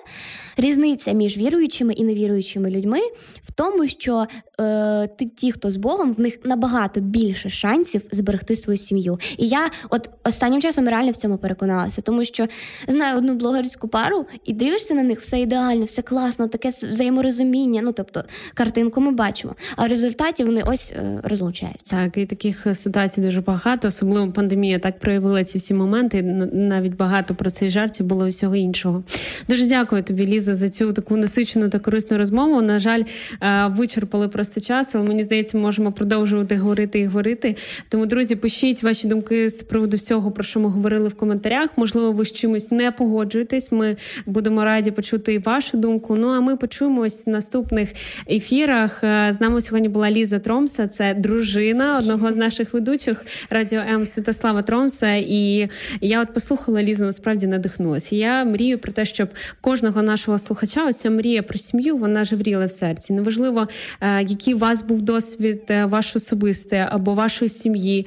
[0.60, 2.99] різниця між віруючими і невіруючими людьми
[3.43, 4.26] в тому, що
[4.60, 9.20] е, ті, хто з Богом, в них набагато більше шансів зберегти свою сім'ю.
[9.38, 12.47] І я от останнім часом реально в цьому переконалася, тому що
[12.88, 17.82] знаю одну блогерську пару і дивишся на них, все ідеально, все класно, таке взаєморозуміння.
[17.82, 19.55] Ну тобто картинку ми бачимо.
[19.76, 21.95] А в результаті вони ось е, розлучаються.
[21.95, 26.22] Так, і таких ситуацій дуже багато, особливо пандемія так проявила ці всі моменти.
[26.53, 29.03] Навіть багато про цей жартів було всього іншого.
[29.47, 32.62] Дуже дякую тобі, Ліза, за цю таку насичену та корисну розмову.
[32.62, 33.04] На жаль,
[33.41, 37.56] е, вичерпали просто час, але мені здається, можемо продовжувати говорити і говорити.
[37.89, 41.70] Тому, друзі, пишіть ваші думки з приводу всього, про що ми говорили в коментарях.
[41.76, 43.72] Можливо, ви з чимось не погоджуєтесь.
[43.72, 46.16] Ми будемо раді почути вашу думку.
[46.16, 47.89] Ну а ми почуємось в наступних
[48.32, 49.04] ефірах.
[49.04, 54.06] Е, з нами сьогодні була Ліза Тромса, це дружина одного з наших ведучих радіо М
[54.06, 55.14] Святослава Тромса.
[55.16, 55.70] І
[56.02, 58.16] я от послухала Лізу, насправді надихнулася.
[58.16, 59.30] Я мрію про те, щоб
[59.62, 63.13] кожного нашого слухача оця мрія про сім'ю вона живріла в серці.
[63.13, 63.67] Неважливо,
[64.01, 68.05] е, який у вас був досвід, е, ваш особистий або вашої сім'ї.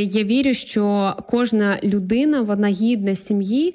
[0.00, 3.74] Я вірю, що кожна людина вона гідна сім'ї,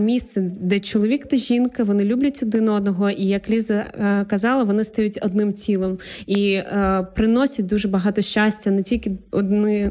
[0.00, 5.18] місце, де чоловік та жінка вони люблять один одного, і як Ліза казала, вони стають
[5.22, 9.12] одним цілим і е, приносять дуже багато щастя не тільки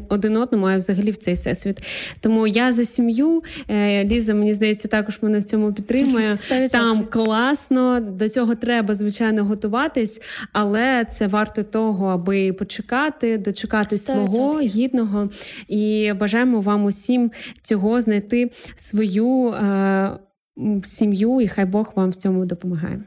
[0.08, 1.82] один одному, а й взагалі в цей всесвіт.
[2.20, 6.32] Тому я за сім'ю е, Ліза, мені здається, також мене в цьому підтримує.
[6.50, 6.70] 100%.
[6.70, 7.06] Там
[7.58, 10.20] класно, до цього треба звичайно готуватись,
[10.52, 15.28] але це варто того, аби почекати, дочекати свого гідного.
[15.68, 17.30] І бажаємо вам усім
[17.62, 20.18] цього знайти свою е,
[20.84, 23.00] сім'ю, і хай Бог вам в цьому допомагає.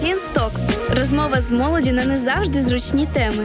[0.00, 0.52] Тінсток
[0.96, 3.44] розмова з молоді на не завжди зручні теми.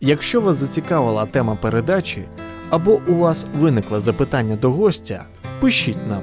[0.00, 2.24] Якщо вас зацікавила тема передачі
[2.70, 5.24] або у вас виникло запитання до гостя,
[5.60, 6.22] пишіть нам